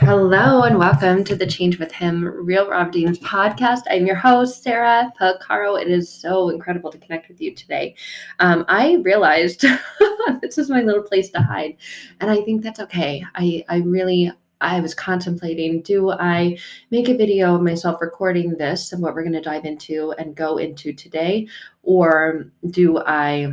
Hello 0.00 0.62
and 0.62 0.78
welcome 0.78 1.24
to 1.24 1.34
the 1.34 1.46
Change 1.46 1.78
with 1.78 1.90
Him 1.90 2.24
Real 2.24 2.68
Raw 2.68 2.84
Redeemed 2.84 3.18
podcast. 3.20 3.82
I'm 3.90 4.06
your 4.06 4.16
host, 4.16 4.62
Sarah 4.62 5.10
Pacaro. 5.18 5.80
It 5.80 5.88
is 5.88 6.12
so 6.12 6.50
incredible 6.50 6.90
to 6.90 6.98
connect 6.98 7.28
with 7.28 7.40
you 7.40 7.54
today. 7.54 7.94
Um, 8.38 8.64
I 8.68 8.96
realized 8.96 9.64
this 10.42 10.58
is 10.58 10.68
my 10.68 10.82
little 10.82 11.02
place 11.02 11.30
to 11.30 11.40
hide, 11.40 11.76
and 12.20 12.30
I 12.30 12.42
think 12.42 12.62
that's 12.62 12.80
okay. 12.80 13.24
I, 13.34 13.64
I 13.68 13.78
really 13.78 14.32
I 14.60 14.80
was 14.80 14.94
contemplating 14.94 15.82
do 15.82 16.10
I 16.10 16.58
make 16.90 17.08
a 17.08 17.16
video 17.16 17.54
of 17.54 17.62
myself 17.62 18.00
recording 18.00 18.50
this 18.50 18.92
and 18.92 19.02
what 19.02 19.14
we're 19.14 19.22
going 19.22 19.32
to 19.32 19.40
dive 19.40 19.64
into 19.64 20.12
and 20.18 20.34
go 20.34 20.58
into 20.58 20.92
today, 20.92 21.48
or 21.82 22.46
do 22.70 22.98
I 22.98 23.52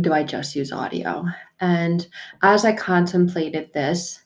do 0.00 0.12
I 0.12 0.22
just 0.22 0.56
use 0.56 0.72
audio? 0.72 1.24
And 1.60 2.06
as 2.42 2.64
I 2.64 2.72
contemplated 2.72 3.72
this, 3.72 4.20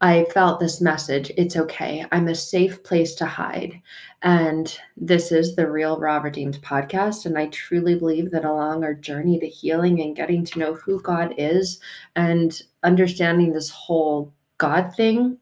I 0.00 0.26
felt 0.26 0.60
this 0.60 0.80
message 0.80 1.32
it's 1.36 1.56
okay. 1.56 2.04
I'm 2.12 2.28
a 2.28 2.34
safe 2.34 2.84
place 2.84 3.14
to 3.16 3.26
hide. 3.26 3.80
And 4.22 4.78
this 4.96 5.32
is 5.32 5.56
the 5.56 5.68
Real 5.68 5.98
Raw 5.98 6.18
Redeemed 6.18 6.60
podcast. 6.62 7.26
And 7.26 7.36
I 7.36 7.46
truly 7.46 7.96
believe 7.96 8.30
that 8.30 8.44
along 8.44 8.84
our 8.84 8.94
journey 8.94 9.40
to 9.40 9.48
healing 9.48 10.00
and 10.00 10.14
getting 10.14 10.44
to 10.44 10.58
know 10.58 10.74
who 10.74 11.00
God 11.00 11.34
is 11.36 11.80
and 12.14 12.62
understanding 12.84 13.52
this 13.52 13.70
whole 13.70 14.32
God 14.58 14.94
thing, 14.94 15.38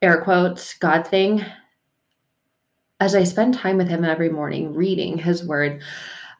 air 0.00 0.22
quotes, 0.22 0.72
God 0.78 1.06
thing, 1.06 1.44
as 3.00 3.14
I 3.14 3.24
spend 3.24 3.54
time 3.54 3.76
with 3.76 3.88
Him 3.88 4.04
every 4.04 4.30
morning 4.30 4.72
reading 4.72 5.18
His 5.18 5.46
word, 5.46 5.82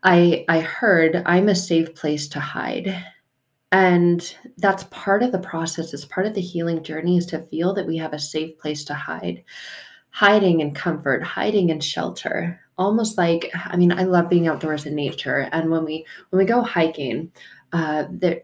I, 0.02 0.46
I 0.48 0.60
heard 0.60 1.22
I'm 1.26 1.48
a 1.48 1.54
safe 1.54 1.94
place 1.94 2.26
to 2.28 2.40
hide 2.40 3.04
and 3.70 4.36
that's 4.56 4.84
part 4.84 5.22
of 5.22 5.32
the 5.32 5.38
process, 5.38 5.92
it's 5.92 6.04
part 6.04 6.26
of 6.26 6.34
the 6.34 6.40
healing 6.40 6.82
journey 6.82 7.18
is 7.18 7.26
to 7.26 7.42
feel 7.42 7.74
that 7.74 7.86
we 7.86 7.98
have 7.98 8.12
a 8.12 8.18
safe 8.18 8.58
place 8.58 8.84
to 8.84 8.94
hide, 8.94 9.44
hiding 10.10 10.60
in 10.60 10.72
comfort, 10.74 11.22
hiding 11.22 11.68
in 11.68 11.80
shelter. 11.80 12.60
Almost 12.78 13.18
like, 13.18 13.50
I 13.54 13.76
mean, 13.76 13.92
I 13.92 14.04
love 14.04 14.30
being 14.30 14.46
outdoors 14.46 14.86
in 14.86 14.94
nature. 14.94 15.48
And 15.52 15.70
when 15.70 15.84
we 15.84 16.06
when 16.30 16.38
we 16.38 16.44
go 16.44 16.62
hiking, 16.62 17.32
uh, 17.72 18.04
there 18.10 18.42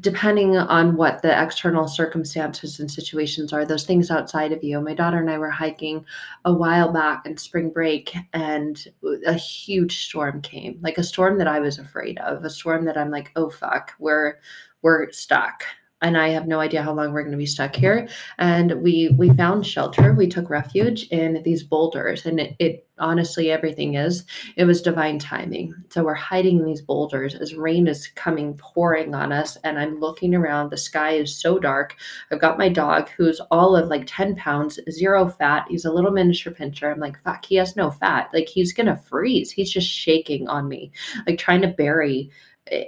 depending 0.00 0.56
on 0.56 0.96
what 0.96 1.22
the 1.22 1.42
external 1.42 1.88
circumstances 1.88 2.80
and 2.80 2.90
situations 2.90 3.52
are, 3.52 3.64
those 3.64 3.84
things 3.84 4.10
outside 4.10 4.52
of 4.52 4.62
you. 4.62 4.80
My 4.80 4.94
daughter 4.94 5.18
and 5.18 5.30
I 5.30 5.38
were 5.38 5.50
hiking 5.50 6.04
a 6.44 6.52
while 6.52 6.92
back 6.92 7.26
in 7.26 7.36
spring 7.36 7.70
break, 7.70 8.14
and 8.32 8.86
a 9.26 9.34
huge 9.34 10.06
storm 10.06 10.40
came 10.42 10.78
like 10.82 10.98
a 10.98 11.04
storm 11.04 11.38
that 11.38 11.48
I 11.48 11.60
was 11.60 11.78
afraid 11.78 12.18
of, 12.18 12.44
a 12.44 12.50
storm 12.50 12.84
that 12.84 12.96
I'm 12.96 13.10
like, 13.10 13.32
oh, 13.36 13.50
fuck, 13.50 13.92
we're, 13.98 14.34
we're 14.82 15.10
stuck 15.12 15.64
and 16.02 16.18
I 16.18 16.28
have 16.28 16.46
no 16.46 16.60
idea 16.60 16.82
how 16.82 16.92
long 16.92 17.12
we're 17.12 17.22
going 17.22 17.32
to 17.32 17.38
be 17.38 17.46
stuck 17.46 17.74
here. 17.74 18.08
And 18.38 18.82
we 18.82 19.14
we 19.16 19.30
found 19.30 19.66
shelter. 19.66 20.12
We 20.12 20.26
took 20.26 20.50
refuge 20.50 21.04
in 21.08 21.42
these 21.42 21.62
boulders, 21.62 22.26
and 22.26 22.40
it, 22.40 22.56
it, 22.58 22.82
honestly 22.98 23.50
everything 23.50 23.94
is 23.94 24.24
it 24.56 24.64
was 24.64 24.80
divine 24.80 25.18
timing. 25.18 25.74
So 25.90 26.02
we're 26.04 26.14
hiding 26.14 26.58
in 26.58 26.64
these 26.64 26.80
boulders 26.80 27.34
as 27.34 27.54
rain 27.54 27.88
is 27.88 28.08
coming 28.08 28.56
pouring 28.56 29.14
on 29.14 29.32
us, 29.32 29.56
and 29.64 29.78
I'm 29.78 30.00
looking 30.00 30.34
around. 30.34 30.70
The 30.70 30.76
sky 30.76 31.12
is 31.12 31.36
so 31.36 31.58
dark. 31.58 31.96
I've 32.30 32.40
got 32.40 32.58
my 32.58 32.68
dog 32.68 33.08
who's 33.16 33.40
all 33.50 33.74
of 33.74 33.88
like 33.88 34.04
ten 34.06 34.36
pounds, 34.36 34.78
zero 34.90 35.28
fat. 35.28 35.66
He's 35.68 35.86
a 35.86 35.92
little 35.92 36.10
miniature 36.10 36.52
pinscher. 36.52 36.92
I'm 36.92 37.00
like, 37.00 37.18
fuck, 37.22 37.44
he 37.44 37.56
has 37.56 37.74
no 37.74 37.90
fat. 37.90 38.28
Like 38.34 38.48
he's 38.48 38.72
gonna 38.72 38.96
freeze. 38.96 39.50
He's 39.50 39.70
just 39.70 39.88
shaking 39.88 40.46
on 40.48 40.68
me, 40.68 40.92
like 41.26 41.38
trying 41.38 41.62
to 41.62 41.68
bury 41.68 42.30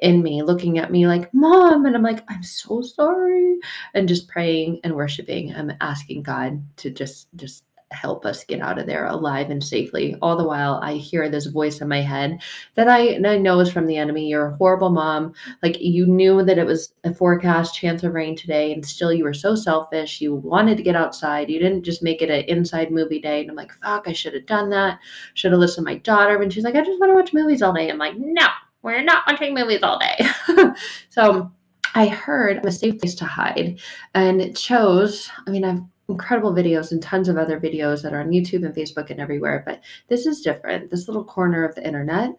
in 0.03 0.23
me 0.23 0.43
looking 0.43 0.79
at 0.79 0.91
me 0.91 1.07
like 1.07 1.33
mom 1.33 1.87
and 1.87 1.95
i'm 1.95 2.03
like 2.03 2.25
i'm 2.29 2.43
so 2.43 2.81
sorry 2.83 3.59
and 3.95 4.09
just 4.09 4.29
praying 4.29 4.81
and 4.83 4.95
worshiping 4.95 5.55
i'm 5.55 5.73
asking 5.81 6.23
god 6.23 6.61
to 6.77 6.91
just 6.91 7.29
just 7.37 7.65
help 7.91 8.27
us 8.27 8.45
get 8.45 8.61
out 8.61 8.79
of 8.79 8.87
there 8.87 9.07
alive 9.07 9.51
and 9.51 9.65
safely. 9.65 10.15
All 10.21 10.37
the 10.37 10.45
while 10.45 10.79
i 10.83 10.95
hear 10.95 11.29
this 11.29 11.47
voice 11.47 11.81
in 11.81 11.89
my 11.89 12.03
head 12.03 12.43
that 12.75 12.89
i, 12.89 13.17
I 13.17 13.39
know 13.39 13.61
is 13.61 13.73
from 13.73 13.87
the 13.87 13.97
enemy 13.97 14.29
you're 14.29 14.49
a 14.49 14.57
horrible 14.57 14.91
mom. 14.91 15.33
Like 15.63 15.81
you 15.81 16.07
knew 16.07 16.45
that 16.45 16.59
it 16.59 16.67
was 16.67 16.93
a 17.05 17.15
forecast 17.15 17.75
chance 17.75 18.03
of 18.03 18.13
rain 18.13 18.37
today 18.37 18.73
and 18.73 18.85
still 18.85 19.13
you 19.13 19.25
were 19.25 19.35
so 19.35 19.55
selfish. 19.55 20.21
You 20.21 20.35
wanted 20.35 20.77
to 20.77 20.83
get 20.83 20.97
outside. 20.97 21.49
You 21.49 21.59
didn't 21.59 21.85
just 21.85 22.03
make 22.03 22.21
it 22.21 22.31
an 22.31 22.45
inside 22.45 22.91
movie 22.91 23.21
day 23.21 23.41
and 23.41 23.51
i'm 23.51 23.57
like 23.57 23.73
fuck 23.73 24.07
i 24.07 24.13
should 24.13 24.35
have 24.35 24.47
done 24.47 24.71
that. 24.71 24.99
Should 25.35 25.53
have 25.53 25.61
listened 25.61 25.87
to 25.87 25.93
my 25.93 25.99
daughter 25.99 26.41
and 26.43 26.53
she's 26.53 26.65
like 26.65 26.75
i 26.75 26.83
just 26.83 27.01
want 27.01 27.11
to 27.11 27.15
watch 27.15 27.33
movies 27.33 27.63
all 27.63 27.73
day. 27.73 27.89
I'm 27.91 27.99
like 27.99 28.15
no 28.19 28.47
we're 28.83 29.03
not 29.03 29.25
watching 29.27 29.55
movies 29.55 29.83
all 29.83 29.99
day. 29.99 30.27
so 31.09 31.51
I 31.95 32.07
heard 32.07 32.65
a 32.65 32.73
safe 32.73 32.99
place 32.99 33.15
to 33.17 33.25
hide 33.25 33.81
and 34.15 34.57
chose, 34.57 35.31
I 35.47 35.51
mean, 35.51 35.65
I've 35.65 35.83
incredible 36.09 36.55
videos 36.55 36.91
and 36.91 37.03
tons 37.03 37.29
of 37.29 37.37
other 37.37 37.61
videos 37.61 38.03
that 38.03 38.15
are 38.15 38.21
on 38.21 38.31
YouTube 38.31 38.65
and 38.65 38.75
Facebook 38.75 39.11
and 39.11 39.21
everywhere, 39.21 39.63
but 39.67 39.83
this 40.09 40.27
is 40.27 40.41
different. 40.41 40.91
This 40.91 41.07
little 41.07 41.25
corner 41.25 41.65
of 41.65 41.75
the 41.75 41.87
internet 41.87 42.31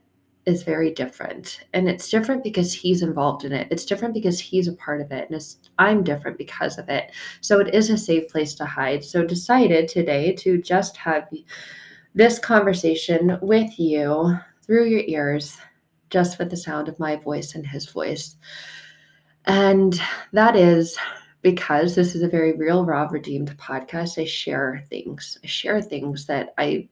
is 0.45 0.63
very 0.63 0.91
different. 0.91 1.65
And 1.73 1.87
it's 1.87 2.09
different 2.09 2.43
because 2.43 2.73
he's 2.73 3.03
involved 3.03 3.45
in 3.45 3.51
it. 3.51 3.67
It's 3.69 3.85
different 3.85 4.15
because 4.15 4.39
he's 4.39 4.67
a 4.67 4.73
part 4.73 5.01
of 5.01 5.11
it. 5.11 5.29
And 5.29 5.57
I'm 5.77 6.03
different 6.03 6.37
because 6.37 6.79
of 6.79 6.89
it. 6.89 7.11
So 7.41 7.59
it 7.59 7.73
is 7.73 7.89
a 7.89 7.97
safe 7.97 8.27
place 8.29 8.55
to 8.55 8.65
hide. 8.65 9.03
So 9.03 9.23
decided 9.23 9.87
today 9.87 10.33
to 10.37 10.59
just 10.59 10.97
have 10.97 11.29
this 12.15 12.39
conversation 12.39 13.37
with 13.41 13.79
you 13.79 14.35
through 14.63 14.85
your 14.85 15.03
ears 15.05 15.57
just 16.09 16.39
with 16.39 16.49
the 16.49 16.57
sound 16.57 16.87
of 16.87 16.99
my 16.99 17.15
voice 17.15 17.55
and 17.55 17.65
his 17.65 17.87
voice. 17.87 18.35
And 19.45 19.99
that 20.33 20.55
is 20.55 20.97
because 21.41 21.95
this 21.95 22.15
is 22.15 22.21
a 22.21 22.27
very 22.27 22.53
real, 22.53 22.85
raw, 22.85 23.07
redeemed 23.09 23.55
podcast. 23.57 24.21
I 24.21 24.25
share 24.25 24.83
things. 24.89 25.37
I 25.43 25.47
share 25.47 25.81
things 25.81 26.25
that 26.25 26.53
I 26.57 26.89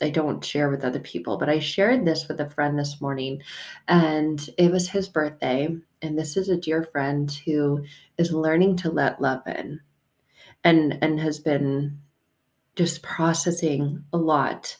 I 0.00 0.10
don't 0.10 0.44
share 0.44 0.68
with 0.68 0.84
other 0.84 1.00
people, 1.00 1.38
but 1.38 1.48
I 1.48 1.58
shared 1.58 2.04
this 2.04 2.28
with 2.28 2.38
a 2.40 2.50
friend 2.50 2.78
this 2.78 3.00
morning, 3.00 3.42
and 3.88 4.46
it 4.58 4.70
was 4.70 4.90
his 4.90 5.08
birthday. 5.08 5.74
And 6.02 6.18
this 6.18 6.36
is 6.36 6.50
a 6.50 6.56
dear 6.56 6.82
friend 6.82 7.30
who 7.46 7.82
is 8.18 8.30
learning 8.30 8.76
to 8.78 8.90
let 8.90 9.22
love 9.22 9.40
in, 9.46 9.80
and 10.64 10.98
and 11.00 11.18
has 11.20 11.38
been 11.38 12.00
just 12.74 13.02
processing 13.02 14.04
a 14.12 14.18
lot 14.18 14.76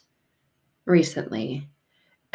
recently 0.85 1.67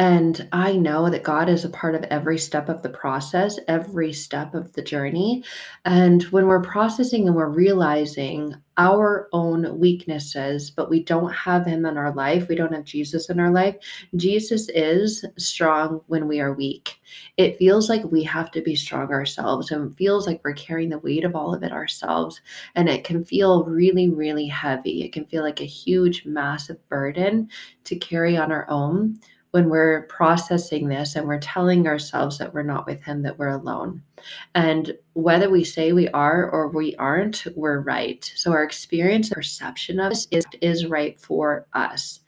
and 0.02 0.48
I 0.50 0.72
know 0.72 1.08
that 1.08 1.22
God 1.22 1.48
is 1.48 1.64
a 1.64 1.68
part 1.68 1.94
of 1.94 2.02
every 2.10 2.36
step 2.36 2.68
of 2.68 2.82
the 2.82 2.88
process, 2.88 3.60
every 3.68 4.12
step 4.12 4.52
of 4.52 4.72
the 4.72 4.82
journey. 4.82 5.44
And 5.84 6.24
when 6.24 6.48
we're 6.48 6.60
processing 6.60 7.28
and 7.28 7.36
we're 7.36 7.48
realizing 7.48 8.56
our 8.78 9.28
own 9.32 9.78
weaknesses, 9.78 10.72
but 10.72 10.90
we 10.90 11.04
don't 11.04 11.32
have 11.32 11.66
Him 11.66 11.86
in 11.86 11.96
our 11.96 12.12
life, 12.12 12.48
we 12.48 12.56
don't 12.56 12.72
have 12.72 12.82
Jesus 12.82 13.30
in 13.30 13.38
our 13.38 13.52
life, 13.52 13.76
Jesus 14.16 14.68
is 14.70 15.24
strong 15.38 16.00
when 16.08 16.26
we 16.26 16.40
are 16.40 16.52
weak. 16.52 17.00
It 17.36 17.58
feels 17.58 17.88
like 17.88 18.02
we 18.02 18.24
have 18.24 18.50
to 18.52 18.60
be 18.60 18.74
strong 18.74 19.12
ourselves 19.12 19.70
and 19.70 19.96
feels 19.96 20.26
like 20.26 20.40
we're 20.42 20.54
carrying 20.54 20.88
the 20.88 20.98
weight 20.98 21.22
of 21.22 21.36
all 21.36 21.54
of 21.54 21.62
it 21.62 21.70
ourselves. 21.70 22.40
And 22.74 22.88
it 22.88 23.04
can 23.04 23.24
feel 23.24 23.66
really, 23.66 24.08
really 24.08 24.48
heavy. 24.48 25.04
It 25.04 25.12
can 25.12 25.26
feel 25.26 25.44
like 25.44 25.60
a 25.60 25.64
huge, 25.64 26.26
massive 26.26 26.88
burden 26.88 27.50
to 27.84 27.94
carry 27.94 28.36
on 28.36 28.50
our 28.50 28.69
own 28.69 29.20
when 29.52 29.68
we're 29.68 30.02
processing 30.06 30.88
this 30.88 31.14
and 31.14 31.26
we're 31.26 31.38
telling 31.38 31.86
ourselves 31.86 32.38
that 32.38 32.52
we're 32.52 32.62
not 32.62 32.86
with 32.86 33.02
him 33.02 33.22
that 33.22 33.38
we're 33.38 33.48
alone. 33.48 34.02
And 34.54 34.96
whether 35.12 35.50
we 35.50 35.62
say 35.62 35.92
we 35.92 36.08
are 36.08 36.50
or 36.50 36.68
we 36.68 36.96
aren't 36.96 37.46
we're 37.54 37.80
right. 37.80 38.30
So 38.34 38.52
our 38.52 38.64
experience 38.64 39.28
perception 39.28 40.00
of 40.00 40.12
us 40.12 40.26
is, 40.30 40.44
is 40.60 40.86
right 40.86 41.18
for 41.20 41.66
us. 41.74 42.20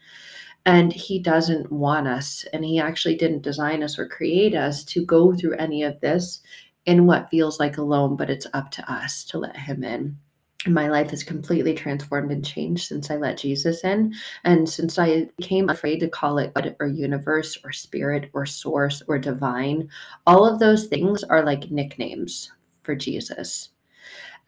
And 0.67 0.93
he 0.93 1.19
doesn't 1.19 1.73
want 1.73 2.07
us 2.07 2.45
and 2.53 2.65
he 2.65 2.79
actually 2.79 3.17
didn't 3.17 3.43
design 3.43 3.83
us 3.83 3.99
or 3.99 4.07
create 4.07 4.55
us 4.55 4.85
to 4.85 5.05
go 5.05 5.35
through 5.35 5.57
any 5.57 5.83
of 5.83 6.01
this 6.01 6.43
in 6.87 7.07
what 7.07 7.31
feels 7.31 7.59
like 7.59 7.79
alone 7.79 8.17
but 8.17 8.31
it's 8.31 8.47
up 8.53 8.71
to 8.71 8.93
us 8.93 9.25
to 9.25 9.39
let 9.39 9.57
him 9.57 9.83
in 9.83 10.19
my 10.67 10.89
life 10.89 11.11
has 11.11 11.23
completely 11.23 11.75
transformed 11.75 12.31
and 12.31 12.45
changed 12.45 12.87
since 12.87 13.11
I 13.11 13.17
let 13.17 13.39
Jesus 13.39 13.85
in. 13.85 14.15
And 14.45 14.69
since 14.69 14.99
I 14.99 15.29
became 15.37 15.69
afraid 15.69 16.01
to 16.01 16.09
call 16.09 16.39
it 16.39 16.55
God 16.55 16.77
or 16.81 16.87
universe 16.87 17.59
or 17.65 17.73
spirit 17.73 18.31
or 18.33 18.47
source 18.47 19.03
or 19.09 19.19
divine, 19.19 19.89
all 20.27 20.47
of 20.47 20.59
those 20.59 20.87
things 20.87 21.23
are 21.25 21.45
like 21.45 21.71
nicknames 21.71 22.51
for 22.83 22.95
Jesus. 22.95 23.71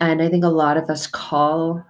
And 0.01 0.23
I 0.23 0.29
think 0.29 0.45
a 0.45 0.49
lot 0.49 0.77
of 0.77 0.91
us 0.91 1.07
call 1.07 1.85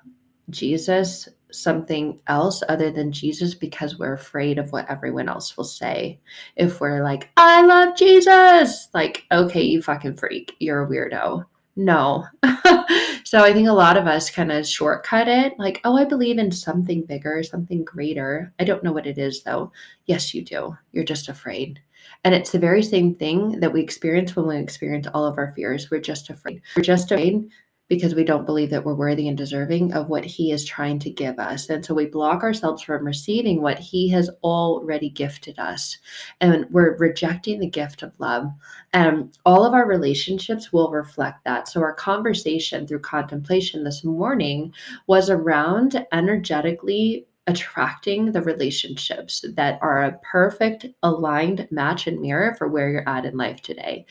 Jesus 0.50 1.28
something 1.50 2.20
else 2.26 2.62
other 2.68 2.90
than 2.90 3.12
Jesus 3.12 3.54
because 3.54 3.98
we're 3.98 4.12
afraid 4.12 4.58
of 4.58 4.72
what 4.72 4.88
everyone 4.90 5.28
else 5.28 5.56
will 5.56 5.64
say. 5.64 6.20
If 6.56 6.80
we're 6.80 7.02
like, 7.02 7.30
I 7.36 7.64
love 7.64 7.96
Jesus, 7.96 8.88
like, 8.94 9.24
okay, 9.32 9.62
you 9.62 9.82
fucking 9.82 10.16
freak, 10.16 10.54
you're 10.58 10.84
a 10.84 10.88
weirdo. 10.88 11.44
No. 11.76 12.26
so 13.26 13.42
I 13.42 13.52
think 13.52 13.66
a 13.66 13.72
lot 13.72 13.96
of 13.96 14.06
us 14.06 14.30
kind 14.30 14.52
of 14.52 14.64
shortcut 14.64 15.26
it 15.26 15.58
like, 15.58 15.80
oh, 15.82 15.96
I 15.96 16.04
believe 16.04 16.38
in 16.38 16.52
something 16.52 17.02
bigger, 17.02 17.42
something 17.42 17.82
greater. 17.82 18.52
I 18.60 18.64
don't 18.64 18.84
know 18.84 18.92
what 18.92 19.08
it 19.08 19.18
is 19.18 19.42
though. 19.42 19.72
Yes, 20.04 20.32
you 20.32 20.44
do. 20.44 20.78
You're 20.92 21.02
just 21.02 21.28
afraid. 21.28 21.80
And 22.22 22.36
it's 22.36 22.52
the 22.52 22.60
very 22.60 22.84
same 22.84 23.16
thing 23.16 23.58
that 23.58 23.72
we 23.72 23.80
experience 23.80 24.36
when 24.36 24.46
we 24.46 24.56
experience 24.58 25.08
all 25.12 25.24
of 25.24 25.38
our 25.38 25.52
fears. 25.56 25.90
We're 25.90 26.00
just 26.00 26.30
afraid. 26.30 26.62
We're 26.76 26.84
just 26.84 27.10
afraid 27.10 27.48
because 27.88 28.14
we 28.14 28.24
don't 28.24 28.46
believe 28.46 28.70
that 28.70 28.84
we're 28.84 28.94
worthy 28.94 29.28
and 29.28 29.36
deserving 29.36 29.92
of 29.92 30.08
what 30.08 30.24
He 30.24 30.50
is 30.50 30.64
trying 30.64 30.98
to 31.00 31.10
give 31.10 31.38
us. 31.38 31.68
And 31.68 31.84
so 31.84 31.94
we 31.94 32.06
block 32.06 32.42
ourselves 32.42 32.82
from 32.82 33.04
receiving 33.04 33.62
what 33.62 33.78
He 33.78 34.08
has 34.10 34.30
already 34.42 35.08
gifted 35.08 35.58
us. 35.58 35.98
And 36.40 36.66
we're 36.70 36.96
rejecting 36.96 37.60
the 37.60 37.68
gift 37.68 38.02
of 38.02 38.18
love. 38.18 38.50
And 38.92 39.36
all 39.44 39.64
of 39.64 39.74
our 39.74 39.86
relationships 39.86 40.72
will 40.72 40.90
reflect 40.90 41.44
that. 41.44 41.68
So 41.68 41.80
our 41.80 41.94
conversation 41.94 42.86
through 42.86 43.00
contemplation 43.00 43.84
this 43.84 44.02
morning 44.02 44.72
was 45.06 45.30
around 45.30 46.04
energetically 46.12 47.25
attracting 47.46 48.32
the 48.32 48.42
relationships 48.42 49.44
that 49.54 49.78
are 49.80 50.02
a 50.02 50.18
perfect 50.30 50.86
aligned 51.02 51.68
match 51.70 52.06
and 52.06 52.20
mirror 52.20 52.54
for 52.56 52.68
where 52.68 52.90
you're 52.90 53.08
at 53.08 53.24
in 53.24 53.36
life 53.36 53.62
today. 53.62 54.04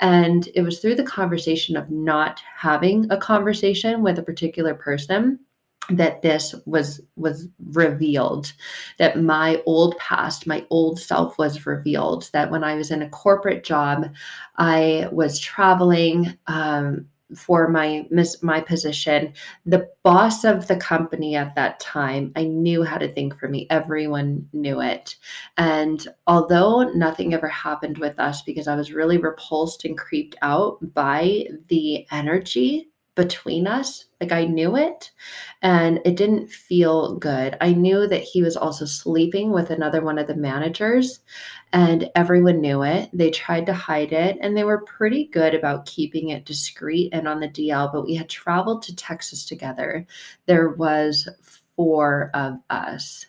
And 0.00 0.48
it 0.54 0.62
was 0.62 0.80
through 0.80 0.96
the 0.96 1.04
conversation 1.04 1.76
of 1.76 1.90
not 1.90 2.40
having 2.56 3.10
a 3.10 3.16
conversation 3.16 4.02
with 4.02 4.18
a 4.18 4.24
particular 4.24 4.74
person 4.74 5.38
that 5.88 6.22
this 6.22 6.54
was 6.66 7.00
was 7.16 7.48
revealed 7.72 8.52
that 8.98 9.20
my 9.20 9.60
old 9.66 9.96
past 9.98 10.46
my 10.46 10.64
old 10.70 11.00
self 11.00 11.36
was 11.38 11.66
revealed 11.66 12.30
that 12.32 12.50
when 12.50 12.62
i 12.62 12.74
was 12.74 12.90
in 12.90 13.02
a 13.02 13.08
corporate 13.08 13.64
job 13.64 14.06
i 14.56 15.08
was 15.10 15.40
traveling 15.40 16.38
um, 16.46 17.06
for 17.36 17.68
my 17.68 18.06
my 18.42 18.60
position. 18.60 19.32
The 19.66 19.88
boss 20.02 20.44
of 20.44 20.66
the 20.66 20.76
company 20.76 21.36
at 21.36 21.54
that 21.54 21.78
time 21.80 22.32
i 22.36 22.44
knew 22.44 22.82
how 22.82 22.98
to 22.98 23.08
think 23.08 23.38
for 23.38 23.48
me. 23.48 23.66
Everyone 23.70 24.48
knew 24.52 24.80
it. 24.80 25.16
And 25.56 26.06
although 26.26 26.82
nothing 26.94 27.34
ever 27.34 27.48
happened 27.48 27.98
with 27.98 28.18
us 28.18 28.42
because 28.42 28.68
i 28.68 28.74
was 28.74 28.92
really 28.92 29.18
repulsed 29.18 29.84
and 29.84 29.96
creeped 29.96 30.36
out 30.42 30.78
by 30.94 31.46
the 31.68 32.06
energy 32.10 32.89
between 33.14 33.66
us. 33.66 34.06
Like 34.20 34.32
I 34.32 34.44
knew 34.44 34.76
it 34.76 35.10
and 35.62 36.00
it 36.04 36.16
didn't 36.16 36.50
feel 36.50 37.16
good. 37.16 37.56
I 37.60 37.72
knew 37.72 38.06
that 38.06 38.22
he 38.22 38.42
was 38.42 38.56
also 38.56 38.84
sleeping 38.84 39.50
with 39.50 39.70
another 39.70 40.02
one 40.02 40.18
of 40.18 40.26
the 40.26 40.36
managers 40.36 41.20
and 41.72 42.08
everyone 42.14 42.60
knew 42.60 42.82
it. 42.82 43.10
They 43.12 43.30
tried 43.30 43.66
to 43.66 43.72
hide 43.72 44.12
it 44.12 44.38
and 44.40 44.56
they 44.56 44.64
were 44.64 44.84
pretty 44.84 45.26
good 45.28 45.54
about 45.54 45.86
keeping 45.86 46.28
it 46.30 46.44
discreet 46.44 47.12
and 47.12 47.26
on 47.26 47.40
the 47.40 47.48
DL, 47.48 47.92
but 47.92 48.04
we 48.04 48.14
had 48.14 48.28
traveled 48.28 48.82
to 48.82 48.96
Texas 48.96 49.44
together. 49.44 50.06
There 50.46 50.70
was 50.70 51.28
four 51.76 52.30
of 52.34 52.58
us. 52.68 53.26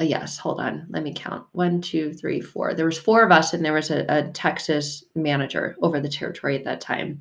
Uh, 0.00 0.04
yes, 0.04 0.38
hold 0.38 0.58
on. 0.58 0.86
Let 0.88 1.02
me 1.02 1.12
count. 1.14 1.46
One, 1.52 1.80
two, 1.80 2.12
three, 2.14 2.40
four. 2.40 2.72
There 2.72 2.86
was 2.86 2.98
four 2.98 3.22
of 3.22 3.30
us, 3.30 3.52
and 3.52 3.64
there 3.64 3.74
was 3.74 3.90
a, 3.90 4.06
a 4.08 4.30
Texas 4.30 5.04
manager 5.14 5.76
over 5.82 6.00
the 6.00 6.08
territory 6.08 6.56
at 6.56 6.64
that 6.64 6.80
time, 6.80 7.20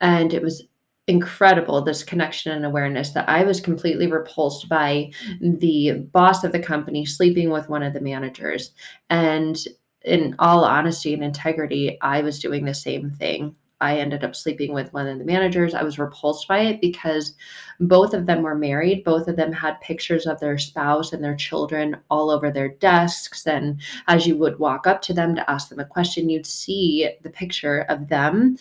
and 0.00 0.34
it 0.34 0.42
was 0.42 0.64
incredible 1.10 1.82
this 1.82 2.02
connection 2.02 2.52
and 2.52 2.64
awareness 2.64 3.10
that 3.10 3.28
I 3.28 3.42
was 3.42 3.60
completely 3.60 4.06
repulsed 4.06 4.68
by 4.68 5.10
the 5.40 6.08
boss 6.12 6.44
of 6.44 6.52
the 6.52 6.60
company 6.60 7.04
sleeping 7.04 7.50
with 7.50 7.68
one 7.68 7.82
of 7.82 7.92
the 7.92 8.00
managers. 8.00 8.72
And 9.10 9.58
in 10.04 10.34
all 10.38 10.64
honesty 10.64 11.12
and 11.12 11.22
integrity, 11.22 11.98
I 12.00 12.22
was 12.22 12.38
doing 12.38 12.64
the 12.64 12.74
same 12.74 13.10
thing. 13.10 13.56
I 13.82 13.98
ended 13.98 14.24
up 14.24 14.36
sleeping 14.36 14.74
with 14.74 14.92
one 14.92 15.06
of 15.06 15.18
the 15.18 15.24
managers. 15.24 15.74
I 15.74 15.82
was 15.82 15.98
repulsed 15.98 16.46
by 16.46 16.60
it 16.60 16.82
because 16.82 17.34
both 17.80 18.12
of 18.12 18.26
them 18.26 18.42
were 18.42 18.54
married. 18.54 19.04
Both 19.04 19.26
of 19.26 19.36
them 19.36 19.52
had 19.52 19.80
pictures 19.80 20.26
of 20.26 20.38
their 20.38 20.58
spouse 20.58 21.12
and 21.12 21.24
their 21.24 21.36
children 21.36 21.96
all 22.10 22.30
over 22.30 22.50
their 22.50 22.68
desks. 22.68 23.46
And 23.46 23.80
as 24.06 24.26
you 24.26 24.36
would 24.36 24.58
walk 24.58 24.86
up 24.86 25.00
to 25.02 25.14
them 25.14 25.34
to 25.34 25.50
ask 25.50 25.70
them 25.70 25.80
a 25.80 25.84
question, 25.86 26.28
you'd 26.28 26.46
see 26.46 27.10
the 27.22 27.30
picture 27.30 27.86
of 27.88 28.08
them 28.08 28.58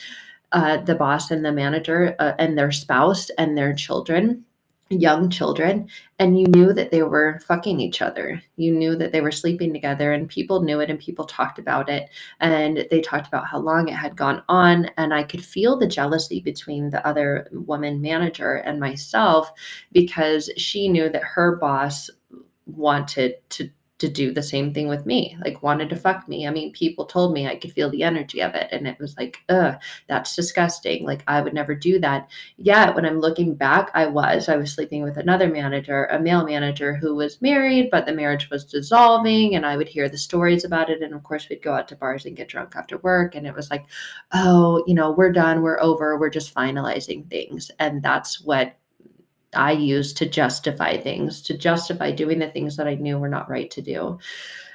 uh, 0.51 0.77
the 0.77 0.95
boss 0.95 1.31
and 1.31 1.43
the 1.45 1.51
manager 1.51 2.15
uh, 2.19 2.33
and 2.39 2.57
their 2.57 2.71
spouse 2.71 3.29
and 3.31 3.57
their 3.57 3.73
children 3.73 4.45
young 4.89 5.29
children 5.29 5.87
and 6.17 6.39
you 6.39 6.47
knew 6.47 6.73
that 6.73 6.91
they 6.91 7.03
were 7.03 7.39
fucking 7.45 7.79
each 7.79 8.01
other. 8.01 8.41
You 8.57 8.73
knew 8.73 8.95
that 8.95 9.11
they 9.11 9.21
were 9.21 9.31
sleeping 9.31 9.71
together 9.71 10.13
and 10.13 10.27
people 10.27 10.63
knew 10.63 10.79
it 10.79 10.89
and 10.89 10.99
people 10.99 11.25
talked 11.25 11.59
about 11.59 11.89
it 11.89 12.09
and 12.39 12.87
they 12.89 13.01
talked 13.01 13.27
about 13.27 13.45
how 13.45 13.59
long 13.59 13.87
it 13.87 13.93
had 13.93 14.15
gone 14.15 14.43
on 14.49 14.89
and 14.97 15.13
i 15.13 15.23
could 15.23 15.43
feel 15.43 15.77
the 15.77 15.87
jealousy 15.87 16.39
between 16.41 16.89
the 16.89 17.05
other 17.07 17.47
woman 17.51 18.01
manager 18.01 18.55
and 18.55 18.79
myself 18.79 19.51
because 19.91 20.49
she 20.57 20.87
knew 20.87 21.09
that 21.09 21.23
her 21.23 21.57
boss 21.57 22.09
wanted 22.65 23.35
to 23.49 23.69
to 23.99 24.07
do 24.07 24.33
the 24.33 24.41
same 24.41 24.73
thing 24.73 24.87
with 24.87 25.05
me, 25.05 25.37
like 25.43 25.61
wanted 25.61 25.89
to 25.89 25.95
fuck 25.95 26.27
me. 26.27 26.47
I 26.47 26.51
mean, 26.51 26.71
people 26.71 27.05
told 27.05 27.33
me 27.33 27.47
I 27.47 27.57
could 27.57 27.73
feel 27.73 27.89
the 27.89 28.03
energy 28.03 28.41
of 28.41 28.55
it. 28.55 28.69
And 28.71 28.87
it 28.87 28.97
was 28.97 29.15
like, 29.17 29.43
ugh, 29.49 29.75
that's 30.07 30.35
disgusting. 30.35 31.05
Like, 31.05 31.21
I 31.27 31.41
would 31.41 31.53
never 31.53 31.75
do 31.75 31.99
that. 31.99 32.29
Yet, 32.57 32.95
when 32.95 33.05
I'm 33.05 33.19
looking 33.19 33.55
back, 33.55 33.91
I 33.93 34.07
was. 34.07 34.47
I 34.47 34.55
was 34.55 34.71
sleeping 34.71 35.03
with 35.03 35.17
another 35.17 35.49
manager, 35.49 36.05
a 36.05 36.19
male 36.19 36.45
manager 36.45 36.95
who 36.95 37.13
was 37.13 37.41
married, 37.41 37.89
but 37.91 38.05
the 38.05 38.13
marriage 38.13 38.49
was 38.49 38.63
dissolving. 38.63 39.55
And 39.55 39.65
I 39.65 39.75
would 39.75 39.89
hear 39.89 40.07
the 40.07 40.17
stories 40.17 40.63
about 40.63 40.89
it. 40.89 41.01
And 41.01 41.13
of 41.13 41.23
course, 41.23 41.49
we'd 41.49 41.61
go 41.61 41.73
out 41.73 41.89
to 41.89 41.97
bars 41.97 42.25
and 42.25 42.37
get 42.37 42.47
drunk 42.47 42.77
after 42.77 42.97
work. 42.99 43.35
And 43.35 43.45
it 43.45 43.53
was 43.53 43.69
like, 43.69 43.85
oh, 44.31 44.81
you 44.87 44.93
know, 44.93 45.11
we're 45.11 45.33
done, 45.33 45.61
we're 45.61 45.81
over, 45.81 46.17
we're 46.17 46.29
just 46.29 46.55
finalizing 46.55 47.29
things. 47.29 47.69
And 47.79 48.01
that's 48.01 48.39
what 48.39 48.77
I 49.53 49.71
used 49.71 50.17
to 50.17 50.25
justify 50.27 50.97
things, 50.97 51.41
to 51.43 51.57
justify 51.57 52.11
doing 52.11 52.39
the 52.39 52.49
things 52.49 52.77
that 52.77 52.87
I 52.87 52.95
knew 52.95 53.17
were 53.17 53.29
not 53.29 53.49
right 53.49 53.69
to 53.71 53.81
do 53.81 54.19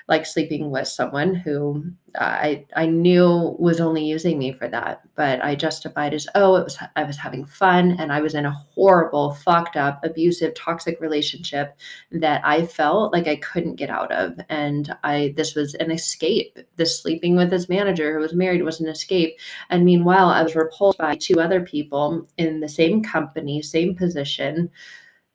like 0.06 0.26
sleeping 0.26 0.70
with 0.70 0.86
someone 0.86 1.34
who 1.34 1.82
uh, 2.16 2.24
I 2.24 2.66
I 2.76 2.86
knew 2.86 3.56
was 3.58 3.80
only 3.80 4.04
using 4.04 4.38
me 4.38 4.52
for 4.52 4.68
that, 4.68 5.00
but 5.14 5.42
I 5.42 5.54
justified 5.54 6.12
as 6.12 6.26
oh 6.34 6.56
it 6.56 6.64
was 6.64 6.78
I 6.94 7.04
was 7.04 7.16
having 7.16 7.46
fun 7.46 7.96
and 7.98 8.12
I 8.12 8.20
was 8.20 8.34
in 8.34 8.44
a 8.44 8.50
horrible, 8.52 9.32
fucked 9.32 9.76
up, 9.76 10.04
abusive, 10.04 10.54
toxic 10.54 11.00
relationship 11.00 11.76
that 12.12 12.42
I 12.44 12.66
felt 12.66 13.12
like 13.14 13.26
I 13.26 13.36
couldn't 13.36 13.76
get 13.76 13.88
out 13.88 14.12
of, 14.12 14.38
and 14.50 14.94
I 15.04 15.32
this 15.36 15.54
was 15.54 15.74
an 15.74 15.90
escape. 15.90 16.58
This 16.76 17.00
sleeping 17.00 17.34
with 17.34 17.50
his 17.50 17.70
manager 17.70 18.12
who 18.14 18.20
was 18.20 18.34
married 18.34 18.62
was 18.62 18.80
an 18.80 18.88
escape, 18.88 19.38
and 19.70 19.84
meanwhile 19.84 20.28
I 20.28 20.42
was 20.42 20.54
repulsed 20.54 20.98
by 20.98 21.16
two 21.16 21.40
other 21.40 21.62
people 21.62 22.28
in 22.36 22.60
the 22.60 22.68
same 22.68 23.02
company, 23.02 23.62
same 23.62 23.96
position 23.96 24.70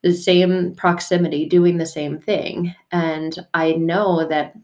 the 0.04 0.14
same 0.14 0.74
proximity 0.76 1.46
doing 1.46 1.78
the 1.78 1.86
same 1.86 2.20
thing. 2.20 2.74
And 2.92 3.38
I 3.54 3.74
know 3.74 4.28
that 4.28 4.56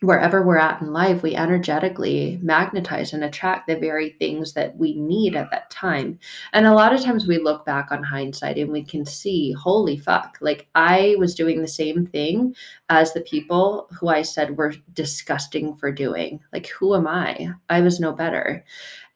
wherever 0.00 0.42
we're 0.42 0.56
at 0.56 0.80
in 0.80 0.92
life, 0.92 1.22
we 1.22 1.34
energetically 1.34 2.38
magnetize 2.42 3.12
and 3.12 3.22
attract 3.22 3.66
the 3.66 3.76
very 3.76 4.10
things 4.18 4.54
that 4.54 4.74
we 4.76 4.94
need 4.94 5.36
at 5.36 5.50
that 5.50 5.70
time. 5.70 6.18
And 6.54 6.66
a 6.66 6.72
lot 6.72 6.94
of 6.94 7.02
times 7.02 7.26
we 7.26 7.38
look 7.38 7.66
back 7.66 7.92
on 7.92 8.02
hindsight 8.02 8.56
and 8.56 8.72
we 8.72 8.82
can 8.82 9.04
see, 9.04 9.52
holy 9.52 9.98
fuck, 9.98 10.38
like 10.40 10.68
I 10.74 11.16
was 11.18 11.34
doing 11.34 11.60
the 11.60 11.68
same 11.68 12.06
thing 12.06 12.54
as 12.88 13.12
the 13.12 13.20
people 13.20 13.88
who 13.90 14.08
I 14.08 14.22
said 14.22 14.56
were 14.56 14.74
disgusting 14.94 15.74
for 15.74 15.92
doing. 15.92 16.40
Like, 16.52 16.68
who 16.68 16.94
am 16.94 17.06
I? 17.06 17.50
I 17.68 17.82
was 17.82 18.00
no 18.00 18.12
better. 18.12 18.64